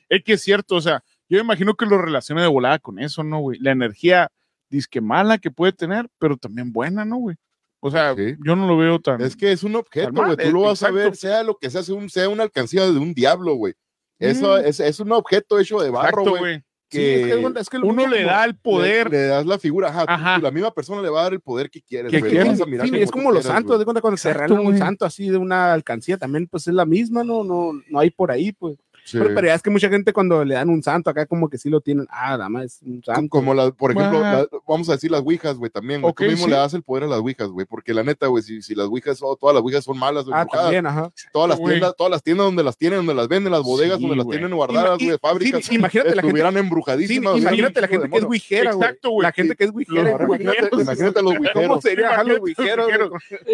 [0.10, 3.00] es que es cierto, o sea, yo me imagino que lo relaciona de volada con
[3.00, 3.60] eso, ¿no, güey?
[3.60, 4.30] La energía
[4.70, 7.36] disque mala que puede tener, pero también buena, ¿no, güey?
[7.82, 8.36] O sea, Sí.
[8.46, 9.22] yo no lo veo tan.
[9.22, 10.36] Es que es un objeto, güey.
[10.38, 12.84] Tú lo eh, vas a ver, sea lo que sea, sea, un- sea una alcancía
[12.86, 13.74] de un diablo, güey.
[14.20, 14.66] Eso Mm.
[14.66, 16.62] es, es un objeto hecho de barro, güey.
[16.98, 17.06] Güey.
[17.06, 19.10] Sí, es que, Que es que Uno mismo le da el poder.
[19.12, 20.06] le, le das la figura, ajá.
[20.06, 20.36] tú- Ajá.
[20.38, 22.58] tú- la misma persona le va a dar el poder que quieres, Que quieres.
[22.58, 25.74] Sí, como es como los santos, de cuenta cuando se un santo así de una
[25.74, 28.78] alcancía, también pues es la misma, no, no, no hay por ahí, pues.
[29.06, 29.18] Sí.
[29.18, 31.58] Pero, pero ya es que mucha gente cuando le dan un santo acá como que
[31.58, 33.30] sí lo tienen, ah, nada más es un santo.
[33.30, 34.46] Como la, por ejemplo, Ah.
[34.52, 36.02] la- vamos a decir las ouijas, güey, también.
[36.02, 36.12] güey.
[36.12, 36.52] Ok, Tú mismo sí.
[36.52, 38.88] le das el poder a las ouijas, güey, porque la neta, güey, si, si las
[38.88, 41.12] ouijas, son- todas las ouijas son malas, güey, Ah, también, ajá.
[41.34, 44.04] todas las tiendas, todas las tiendas donde las tienen, donde las venden, las bodegas Sí,
[44.08, 47.38] donde las tienen guardadas, güey, fábricas, sí, imagínate la gente- embrujadísimas.
[47.38, 48.32] imagínate la gente que es mono.
[48.34, 48.84] guijera, güey.
[48.90, 49.24] Exacto, güey.
[49.24, 49.86] La gente que es güey.
[49.90, 51.82] Imagínate, los ¿Cómo ouijeros.
[51.82, 52.88] sería ajá, los guijeros.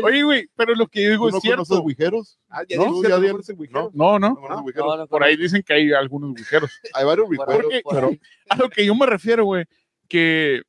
[0.03, 1.81] Oye, güey, pero lo que digo ¿Tú no es cierto.
[1.81, 2.37] ouijeros?
[2.49, 3.93] Ah, No, conoces guijeros.
[3.93, 4.29] No, no.
[4.29, 4.87] ¿No conoces No, ouijeros?
[4.87, 6.71] No, no, Por ahí dicen que hay algunos guijeros.
[6.93, 8.19] Hay varios pero ahí.
[8.49, 9.65] A lo que yo me refiero, güey,
[10.07, 10.61] que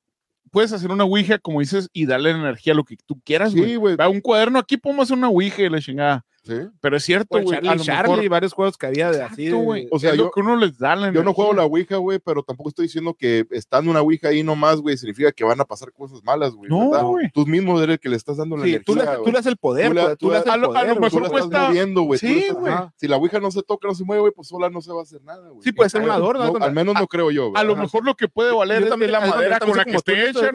[0.50, 3.70] puedes hacer una ouija, como dices, y darle energía a lo que tú quieras, güey.
[3.70, 3.96] sí, güey.
[3.96, 6.24] Va, un cuaderno, aquí podemos hacer una ouija y la chingada.
[6.46, 6.54] Sí.
[6.80, 7.56] Pero es cierto, Pues güey.
[7.56, 8.28] Charlie, A lo Charlie, mejor.
[8.28, 9.46] varios juegos que había de así.
[9.46, 9.88] De- güey.
[9.90, 11.96] O sea, es yo- lo que uno les da la Yo no juego la Ouija,
[11.96, 15.61] güey, pero tampoco estoy diciendo que estando una Ouija ahí nomás, güey, significa que van
[15.61, 16.70] a pasar cosas malas, güey.
[16.70, 17.30] No, güey.
[17.32, 19.11] Tú mismo eres el que le estás dando la Sí, tú, energía.
[19.12, 19.32] le, tú güey.
[19.32, 20.94] le das el poder, Tú le- tú tú le das a lo- a poder, lo
[20.96, 21.11] güey.
[21.11, 22.18] Tú la estás moviendo, güey.
[22.20, 22.74] Sí, güey.
[22.96, 25.00] Si la Ouija no se toca, no se mueve, güey, pues sola no se va
[25.00, 25.62] a hacer nada, güey.
[25.62, 26.64] Sí, puede ser un adorno, No, ¿no?
[26.64, 27.52] al menos no creo yo.
[27.56, 30.30] A lo mejor lo que puede valer es también- la madera con la que esté
[30.30, 30.50] hecha,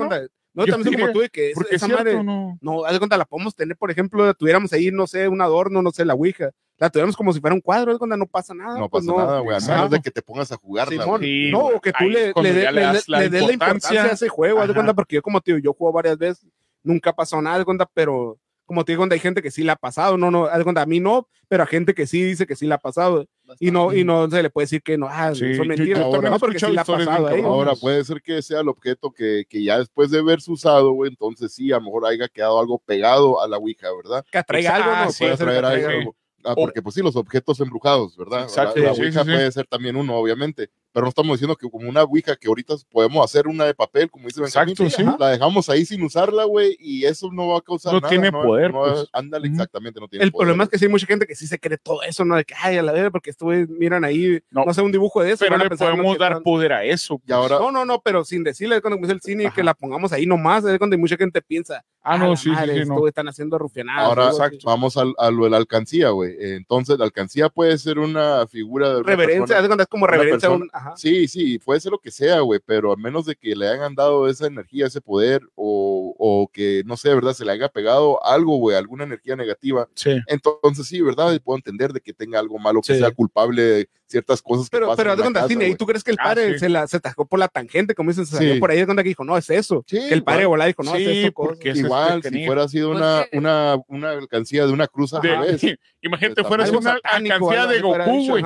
[0.54, 0.64] ¿no?
[0.64, 2.58] No, Yo también soy como tú, de que es- es esa cierto, madre, ¿no?
[2.62, 5.82] no, haz de cuenta, la podemos tener, por ejemplo, tuviéramos ahí, no sé, un adorno,
[5.82, 8.26] no sé, la Ouija, la tuviéramos como si fuera un cuadro, haz de cuenta, no
[8.26, 8.78] pasa nada.
[8.80, 9.56] No pues pasa nada, güey.
[9.56, 10.78] A menos de que te pongas a güey.
[11.22, 14.04] Sí, no, o que tú Ahí le, es cuando le, le- le des la importancia
[14.04, 16.48] a ese juego, haz de cuenta, porque yo como digo, yo juego varias veces,
[16.84, 19.64] nunca ha pasado nada, haz de cuenta, pero como te digo, hay gente que sí
[19.64, 22.08] le ha pasado, no, no, haz de cuenta, a mí no, pero a gente que
[22.08, 23.26] sí dice que sí le ha pasado,
[23.60, 26.40] y no, y no se le puede decir que no, ah, Sí, son mentiras, no,
[26.40, 27.42] porque sí ha pasado ahí.
[27.42, 31.10] Ahora puede ser que sea el objeto que, que ya después de haberse usado, güey,
[31.12, 34.26] entonces sí, a lo mejor haya quedado algo pegado a la Ouija, ¿verdad?
[34.32, 35.88] Que atraiga Ah, algo, no, sí, puede traer algo.
[35.90, 36.16] algo.
[36.44, 38.44] Ah, porque pues sí, los objetos embrujados, ¿verdad?
[38.44, 39.36] Exacto, la, la sí, Ouija sí, sí.
[39.36, 42.76] puede ser también uno, obviamente, pero no estamos diciendo que como una Ouija que ahorita
[42.92, 45.18] podemos hacer una de papel, como dice Benjamín, Exacto, sí.
[45.20, 48.10] la dejamos ahí sin usarla, güey, y eso no va a causar No nada.
[48.10, 49.08] tiene poder, no- pues.
[49.14, 50.46] ándale, exactamente, no tiene El poder.
[50.48, 52.36] problema es que sí hay mucha gente que sí se cree todo eso, ¿no?
[52.36, 54.66] De que, ay, a la vez, porque estuve, miran ahí, No.
[54.66, 55.46] no, sé, un dibujo de eso.
[55.46, 57.22] Pero a le podemos dar están- poder a eso.
[57.26, 59.56] Y ahora, No, no, no, pero sin decirle cuando dice el cine Ajá.
[59.56, 62.84] que la pongamos ahí nomás, es cuando mucha gente piensa, Ah, "A no, sí, madre,
[62.84, 64.06] sí, sí, están haciendo rufianadas.
[64.06, 64.32] Ahora
[64.66, 66.34] vamos al- a, lo de la alcancía, güey.
[66.40, 70.52] Entonces, la alcancía puede ser una figura de Reverencia, persona- cuenta, es como reverencia a
[70.54, 70.68] un.
[70.82, 70.94] Ajá.
[70.98, 73.94] Sí, sí, puede ser lo que sea, güey, pero a menos de que le hayan
[73.96, 77.34] dado esa energía, ese poder, o, o que, no sé, ¿verdad?
[77.34, 79.88] Se le haya pegado algo, güey, alguna energía negativa.
[79.96, 80.20] Sí.
[80.28, 81.32] Entonces, sí, ¿verdad?
[81.34, 83.00] Y puedo entender de que tenga algo malo, que Sí.
[83.00, 86.04] sea culpable de ciertas cosas que Pero, pasan pero la casa, Cine, ¿y tú crees
[86.04, 86.60] que el Ah, padre sí.
[86.60, 88.60] se, la, se tajó por la tangente, como dicen, se salió Sí.
[88.60, 89.86] por ahí de cuenta que dijo, no, es eso.
[89.88, 91.32] Sí, que el padre volada dijo, no, es eso.
[91.34, 91.50] cosa".
[91.52, 95.22] porque es igual, este si fuera sido una, una, una alcancía de una cruz al
[95.22, 95.62] De- revés.
[96.02, 98.44] imagínate, fuera una alcancía de Goku, güey.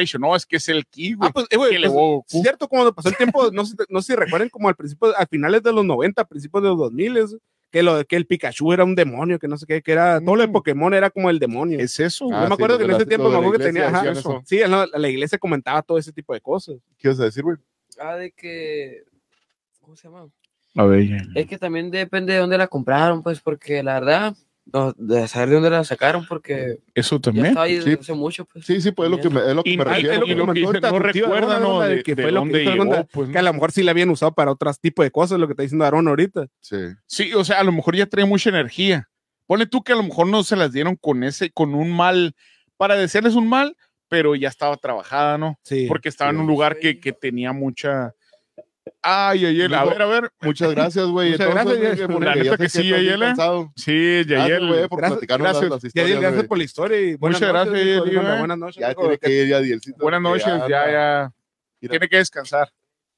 [0.00, 1.28] Dicho, no, es que es el ki, güey.
[1.28, 4.02] Ah, pues, eh, güey, que le pues, cierto, cuando pasó el tiempo, no sé, no
[4.02, 7.38] sé si recuerden como al principio, a finales de los 90, principios de los 2000,
[7.70, 10.36] que, lo, que el Pikachu era un demonio, que no sé qué, que era, todo
[10.36, 10.52] lo de Mm.
[10.52, 11.78] Pokémon era como el demonio.
[11.78, 14.42] Es eso, Ah, me acuerdo que en ese la- tiempo me que tenía, ajá, eso.
[14.46, 16.76] sí, la, la iglesia comentaba todo ese tipo de cosas.
[16.98, 17.56] ¿Qué ibas a decir, güey?
[18.00, 19.02] Ah, de que.
[19.80, 20.28] ¿Cómo se llama?
[20.76, 21.16] A ver, ya.
[21.34, 24.36] Es que también depende de dónde la compraron, pues, porque la verdad,
[24.72, 27.46] no, de saber de dónde la sacaron, porque Eso también.
[27.46, 27.96] estaba ahí Sí.
[28.00, 28.64] hace mucho, pues.
[28.66, 30.24] Sí, sí, pues es lo que me, es lo que me refiero.
[30.26, 31.80] que no recuerda, ¿no?
[31.80, 33.90] De De, que de fue lo que llegó, pues, Que a lo mejor sí la
[33.92, 36.46] habían usado para otros tipos de cosas, lo que está diciendo Aaron ahorita.
[36.60, 36.76] Sí.
[37.06, 39.08] Sí, o sea, a lo mejor ya trae mucha energía.
[39.46, 42.34] Pone tú que a lo mejor no se las dieron con ese, con un mal,
[42.76, 43.74] para decirles un mal,
[44.08, 45.58] pero ya estaba trabajada, ¿no?
[45.64, 45.86] Sí.
[45.88, 48.12] Porque estaba en un lugar que, que tenía mucha.
[49.02, 50.30] Ay, Ayel, a Digo, ver, a ver.
[50.40, 51.30] Muchas gracias, güey.
[51.32, 53.26] Muchas Entonces, gracias, güey, la porque neta sé que sí, estás bien Ayela.
[53.26, 53.72] cansado.
[53.76, 54.66] Sí, Gracias, Yayel.
[54.68, 55.70] güey, por Gracias- platicarnos las, gracias.
[55.70, 58.38] las historias, gracias por la historia y buenas Muchas noches, gracias, eh.
[58.38, 58.80] Buenas noches.
[58.80, 59.96] Ya tiene que ir ya Dielcito.
[60.00, 61.32] Buenas noches, ya, ya.
[61.88, 62.68] Tiene que descansar.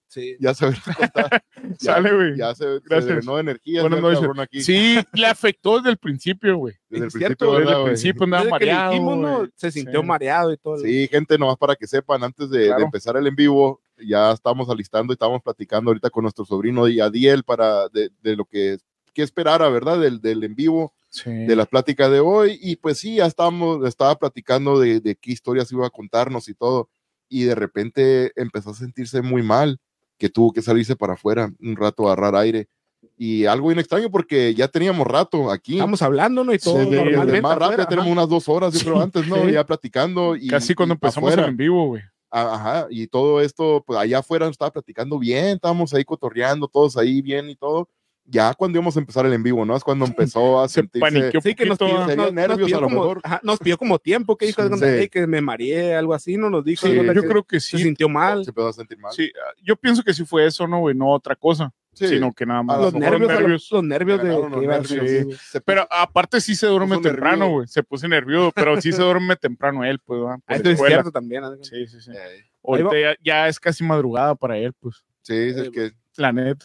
[0.06, 0.36] Sí.
[0.40, 0.72] Ya se ve
[1.78, 2.36] Sale, güey.
[2.36, 3.24] Ya se, se Gracias.
[3.24, 3.82] de energía.
[3.82, 4.28] Buenas noches.
[4.40, 4.60] aquí.
[4.60, 6.74] Sí, le afectó desde el principio, güey.
[6.88, 8.90] Desde el principio, cierto, ¿verdad, Desde el principio andaba Desde que mareado.
[8.90, 9.36] dijimos, ¿no?
[9.38, 9.50] güey.
[9.54, 10.06] Se sintió Sí.
[10.06, 10.78] mareado y todo.
[10.78, 15.12] Sí, gente, nomás para que sepan, antes de, empezar el en vivo, ya estamos alistando
[15.12, 18.78] y estamos platicando ahorita con nuestro sobrino y Adiel para de, de lo que,
[19.12, 20.00] que esperara, ¿verdad?
[20.00, 21.28] Del, del en vivo, Sí.
[21.28, 22.56] de la plática de hoy.
[22.62, 26.54] Y pues sí, ya estábamos, estaba platicando de, de qué historias iba a contarnos y
[26.54, 26.88] todo.
[27.28, 29.80] Y de repente empezó a sentirse muy mal,
[30.18, 32.68] que tuvo que salirse para afuera un rato a agarrar aire.
[33.16, 35.74] Y algo bien extraño porque ya teníamos rato aquí.
[35.74, 36.54] Estamos hablando, ¿no?
[36.54, 39.48] Y todo Sí, de- más rápido, tenemos unas dos horas, yo creo, antes, ¿no?
[39.48, 40.36] Ya platicando.
[40.36, 41.48] Y, Casi cuando y empezamos afuera.
[41.48, 42.02] en vivo, güey.
[42.30, 46.96] Ajá, y todo esto, pues allá afuera nos estaba platicando bien, estábamos ahí cotorreando, todos
[46.96, 47.88] ahí bien y todo.
[48.24, 49.74] Ya cuando íbamos a empezar el en vivo, ¿no?
[49.74, 51.00] Es cuando empezó a Se sentirse.
[51.00, 52.06] paniqueó Sí, que nos pidió, ¿ah?
[52.06, 53.20] nos- nos nervios pidió a lo como, mejor.
[53.24, 54.68] ajá, nos pidió como tiempo, que dijo, Sí.
[54.68, 54.92] "Cuando- Sí.
[54.92, 56.86] "Ey, que me mareé, algo así, no nos dijo.
[56.86, 57.82] Sí, algo Yo que creo que se sí.
[57.82, 58.44] sintió mal.
[58.44, 59.12] Se empezó a sentir mal.
[59.12, 59.32] Sí,
[59.64, 60.94] yo pienso que sí fue eso, ¿no, güey?
[60.94, 62.06] No otra cosa, Sí.
[62.08, 62.78] sino que nada más.
[62.80, 65.36] Los nervios, fueron los, los nervios de nervios, sí.
[65.50, 67.66] Se Pero aparte sí se duerme puso temprano, güey.
[67.66, 70.20] Se puso nervioso, pero sí se duerme temprano él, pues.
[70.20, 71.42] Por Ah, es cierto también.
[71.42, 71.56] ¿no?
[71.62, 72.10] Sí, sí, sí.
[72.12, 75.04] Eh, Ahorita ya, ya es casi madrugada para él, pues.
[75.22, 75.92] sí, es que.
[76.16, 76.64] La neta.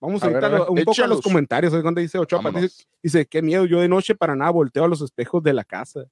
[0.00, 1.18] Vamos A a ver, un poco a échalos.
[1.18, 1.70] los comentarios.
[1.70, 1.82] ¿sabes?
[1.82, 5.00] Cuando dice Ochoa, dice, dice, qué miedo, yo de noche para nada volteo a los
[5.00, 6.06] espejos de la casa.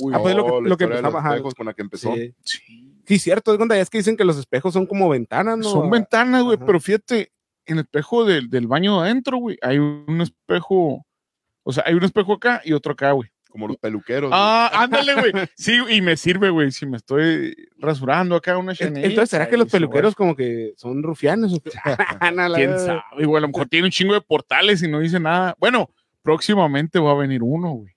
[0.00, 2.14] Uy, Ah, pues lo que- lo que empezaba, los espejos con la que empezó.
[2.14, 2.34] Sí.
[2.44, 2.88] Sí.
[3.04, 5.64] Sí, cierto, es cuando ya es que dicen que los espejos son como ventanas, ¿no?
[5.64, 7.31] Son ventanas, güey, pero fíjate,
[7.66, 11.04] en el espejo del, del baño de adentro, güey, hay un espejo.
[11.64, 13.30] O sea, hay un espejo acá y otro acá, güey.
[13.48, 14.30] Como los peluqueros.
[14.32, 15.32] Ah, ándale, güey.
[15.56, 19.06] Sí, y me sirve, güey, si me estoy rasurando acá una En- chenilla.
[19.06, 21.52] Entonces, ¿será que los peluqueros como que son rufianes?
[22.34, 23.36] la ¿Quién sabe, güey?
[23.36, 25.54] A lo mejor tiene un chingo de portales y no dice nada.
[25.58, 25.90] Bueno,
[26.22, 27.92] próximamente va a venir uno, güey.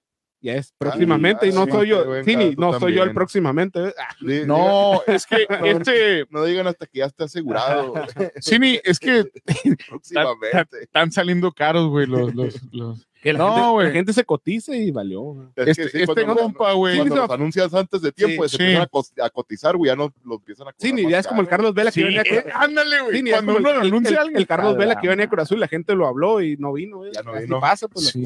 [0.46, 3.96] Ya es próximamente, y no soy yo, venga, tú no soy yo el próximamente.
[3.98, 4.16] Ah,
[4.46, 7.96] No, es que este, no digan hasta que ya esté asegurado.
[8.40, 9.26] Cini, es que
[9.90, 10.84] próximamente.
[10.84, 13.08] están saliendo caros, güey, los, los, los.
[13.26, 13.88] Que la, No, gente, güey.
[13.88, 15.22] la gente se cotiza y valió.
[15.22, 15.48] güey.
[15.56, 16.98] Es que Este, sí, este cuando- compa, güey.
[16.98, 18.64] Cuando los anuncias antes de tiempo, Sí, se sí.
[18.64, 21.42] empiezan a, cotizar, güey, ya no los empiezan a Sí, cobrar ni ya es como
[21.42, 21.48] el.
[21.48, 23.22] Carlos Vela que Sí, venía eh, ándale, güey.
[23.22, 24.38] Sí, Cuando uno lo anuncia el- a alguien.
[24.38, 25.28] el Carlos Vela la que venía a.
[25.30, 26.98] Cruz Azul, la gente lo habló y no vino.
[26.98, 27.12] güey.
[27.14, 27.60] Ya no vino.
[27.60, 28.24] pasa, pues, Sí.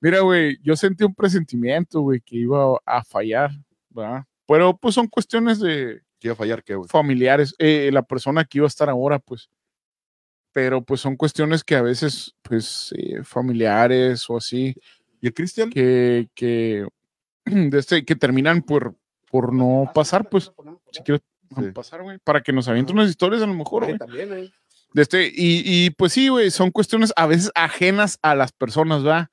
[0.00, 3.50] Mira, güey, yo sentí un presentimiento, güey, que iba a fallar,
[3.90, 4.24] ¿verdad?
[4.48, 6.88] Pero pues son cuestiones de ¿Qué iba a fallar qué, güey?
[6.88, 7.54] familiares.
[7.58, 9.50] Eh, la persona que iba a estar ahora, pues.
[10.52, 14.74] Pero pues son cuestiones que a veces, pues, eh, familiares o así,
[15.20, 15.70] ¿Y el Cristian?
[15.70, 16.86] que, que,
[17.44, 18.94] de este, que terminan por,
[19.30, 20.52] por no pasar, pues.
[20.92, 21.22] Si quieres
[21.56, 21.72] Sí.
[21.72, 23.98] pasar, güey, para que nos avienten unas historias a lo mejor, güey.
[23.98, 24.52] también, eh.
[24.92, 29.04] De este, y, y pues sí, güey, son cuestiones a veces ajenas a las personas,
[29.04, 29.30] ¿va?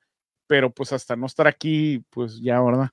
[0.48, 2.90] Pero pues hasta no estar aquí, pues ya, ¿verdad?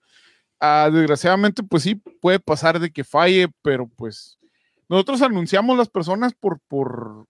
[0.59, 4.37] Ah, desgraciadamente, pues sí, puede pasar de que falle, pero pues
[4.89, 7.25] nosotros anunciamos las personas por, por,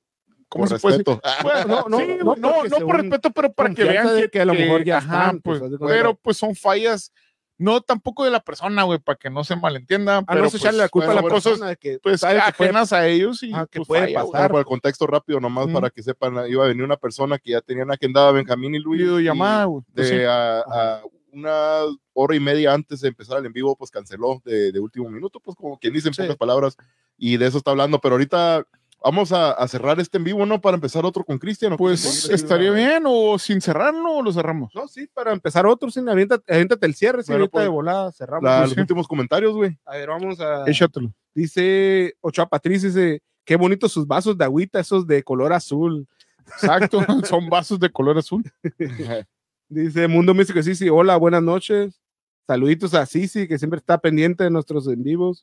[0.56, 1.06] ¿cómo Por se puede decir?
[1.14, 1.22] respeto.
[1.44, 4.30] Bueno, no, no, Sí, no, no, no por respeto, pero para que vean de que,
[4.30, 7.12] que a lo mejor ya ajá, están, pues, pues, de pero pues son fallas
[7.58, 10.18] No tampoco de la persona, güey, para que no se malentienda.
[10.18, 12.00] A pero no se echarle la pues, culpa a la bueno, cosas, persona de que
[12.04, 14.32] pues que puede- ajenas a ellos y Ah, que pues, puede falla, güey.
[14.34, 14.42] pasar.
[14.42, 15.74] Bueno, por el contexto rápido nomás Ujú.
[15.74, 19.02] para que sepan, iba a venir una persona que ya tenían agendada Benjamín y Luis.
[19.02, 19.84] Y güey.
[19.88, 20.16] De, Pues sí.
[20.28, 21.02] a, a
[21.32, 21.82] una
[22.14, 25.40] hora y media antes de empezar el en vivo, pues canceló de, de último minuto,
[25.42, 26.22] pues como quien dice en Sí.
[26.24, 26.76] pocas palabras,
[27.18, 28.66] y de eso está hablando, pero ahorita
[29.06, 30.60] vamos a, a cerrar este en vivo, ¿no?
[30.60, 31.78] Para empezar otro con Cristian.
[31.78, 34.74] Pues estaría bien, o sin cerrarlo, o lo cerramos.
[34.74, 37.70] No, sí, para empezar otro, sí, aviéntate, aviéntate el cierre, sí, Bueno, ahorita pues, de
[37.70, 38.44] volada cerramos.
[38.44, 38.82] La- Pues los sí.
[38.82, 39.78] últimos comentarios, güey.
[39.86, 40.66] A ver, vamos a...
[40.68, 41.14] Échatelo.
[41.36, 46.08] Dice Ochoa Patricia, dice, qué bonitos sus vasos de agüita, esos de color azul.
[46.48, 48.44] Exacto, son vasos de color azul.
[49.70, 52.00] Dice Mundo Místico, sí, sí, hola, buenas noches.
[52.48, 55.42] Saluditos a Sisi, que siempre está pendiente de nuestros en vivos.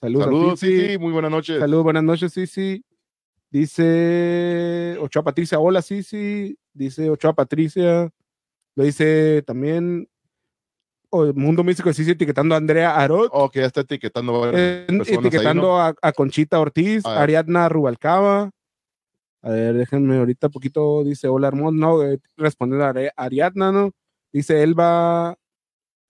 [0.00, 0.88] Saludos, Saludos, sí, Sisi.
[0.92, 1.58] sí, muy buenas noches.
[1.58, 2.84] Saludos, buenas noches, Sisi.
[3.50, 6.56] Dice Ochoa Patricia, hola, Sisi.
[6.72, 8.08] Dice Ochoa Patricia.
[8.76, 10.08] Lo dice también
[11.10, 13.30] o Mundo Místico, Sisi, etiquetando a Andrea Arot.
[13.32, 15.80] Oh, que ya está etiquetando Eh, ahí, etiquetando ¿no?
[15.80, 17.22] a, a Conchita Ortiz, A.
[17.22, 18.50] Ariadna Rubalcaba.
[19.42, 23.92] A ver, déjenme ahorita poquito, dice hola hermoso, no, eh, respondiendo a Ari- Ariadna, ¿no?
[24.32, 25.36] Dice Elba,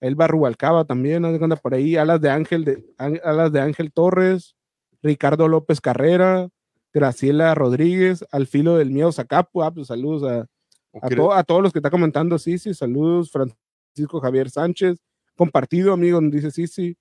[0.01, 1.27] Elba Rubalcaba también, ¿no?
[1.27, 4.55] Anda por ahí, Alas de Ángel, de, Alas de Ángel Torres,
[5.03, 6.49] Ricardo López Carrera,
[6.93, 10.45] Graciela Rodríguez, Al Filo del Miedo Zacapu, ah, pues saludos a,
[10.91, 14.97] ¿O a, to- a todos los que está comentando, sí, sí, saludos, Francisco Javier Sánchez,
[15.35, 16.97] compartido, amigo, dice sí, sí.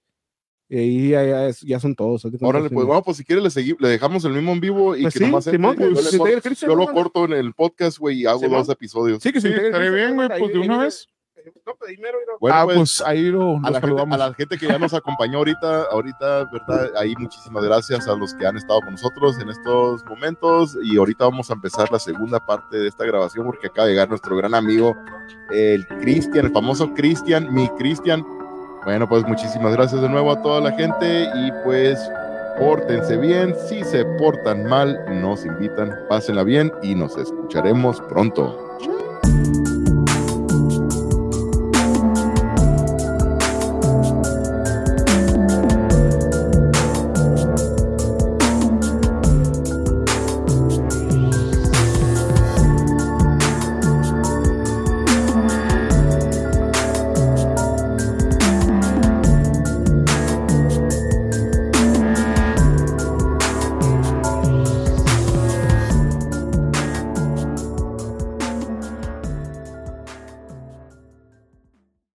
[0.70, 2.26] Y ahí ya, ya es- ya son todos.
[2.40, 2.74] Órale, sí.
[2.74, 5.14] pues vamos, pues si quieres le, segui- le dejamos el mismo en vivo y Pues
[5.14, 7.55] que sí, nomás entre, Simón, yo, pues, le si corto- yo lo corto en el
[7.55, 8.59] podcast, güey, y hago Simón.
[8.59, 9.22] dos episodios.
[9.22, 11.09] Sí, que Sí, estaría Cristian, bien, güey, pues de una vez.
[11.66, 12.18] No, pues, primero.
[12.41, 14.95] Bueno, ah, pues, pues, ahí lo, a, la gente, a la gente que ya nos
[14.95, 16.93] acompañó ahorita, ahorita, ¿verdad?
[16.97, 21.24] Ahí muchísimas gracias a los que han estado con nosotros en estos momentos y ahorita
[21.24, 24.55] vamos a empezar la segunda parte de esta grabación porque acaba de llegar nuestro gran
[24.55, 24.97] amigo,
[25.51, 28.24] el Cristian, el famoso Cristian, mi Cristian.
[28.84, 31.99] Bueno, pues muchísimas gracias de nuevo a toda la gente y pues
[32.59, 38.68] pórtense bien, si se portan mal, nos invitan, pásenla bien y nos escucharemos pronto.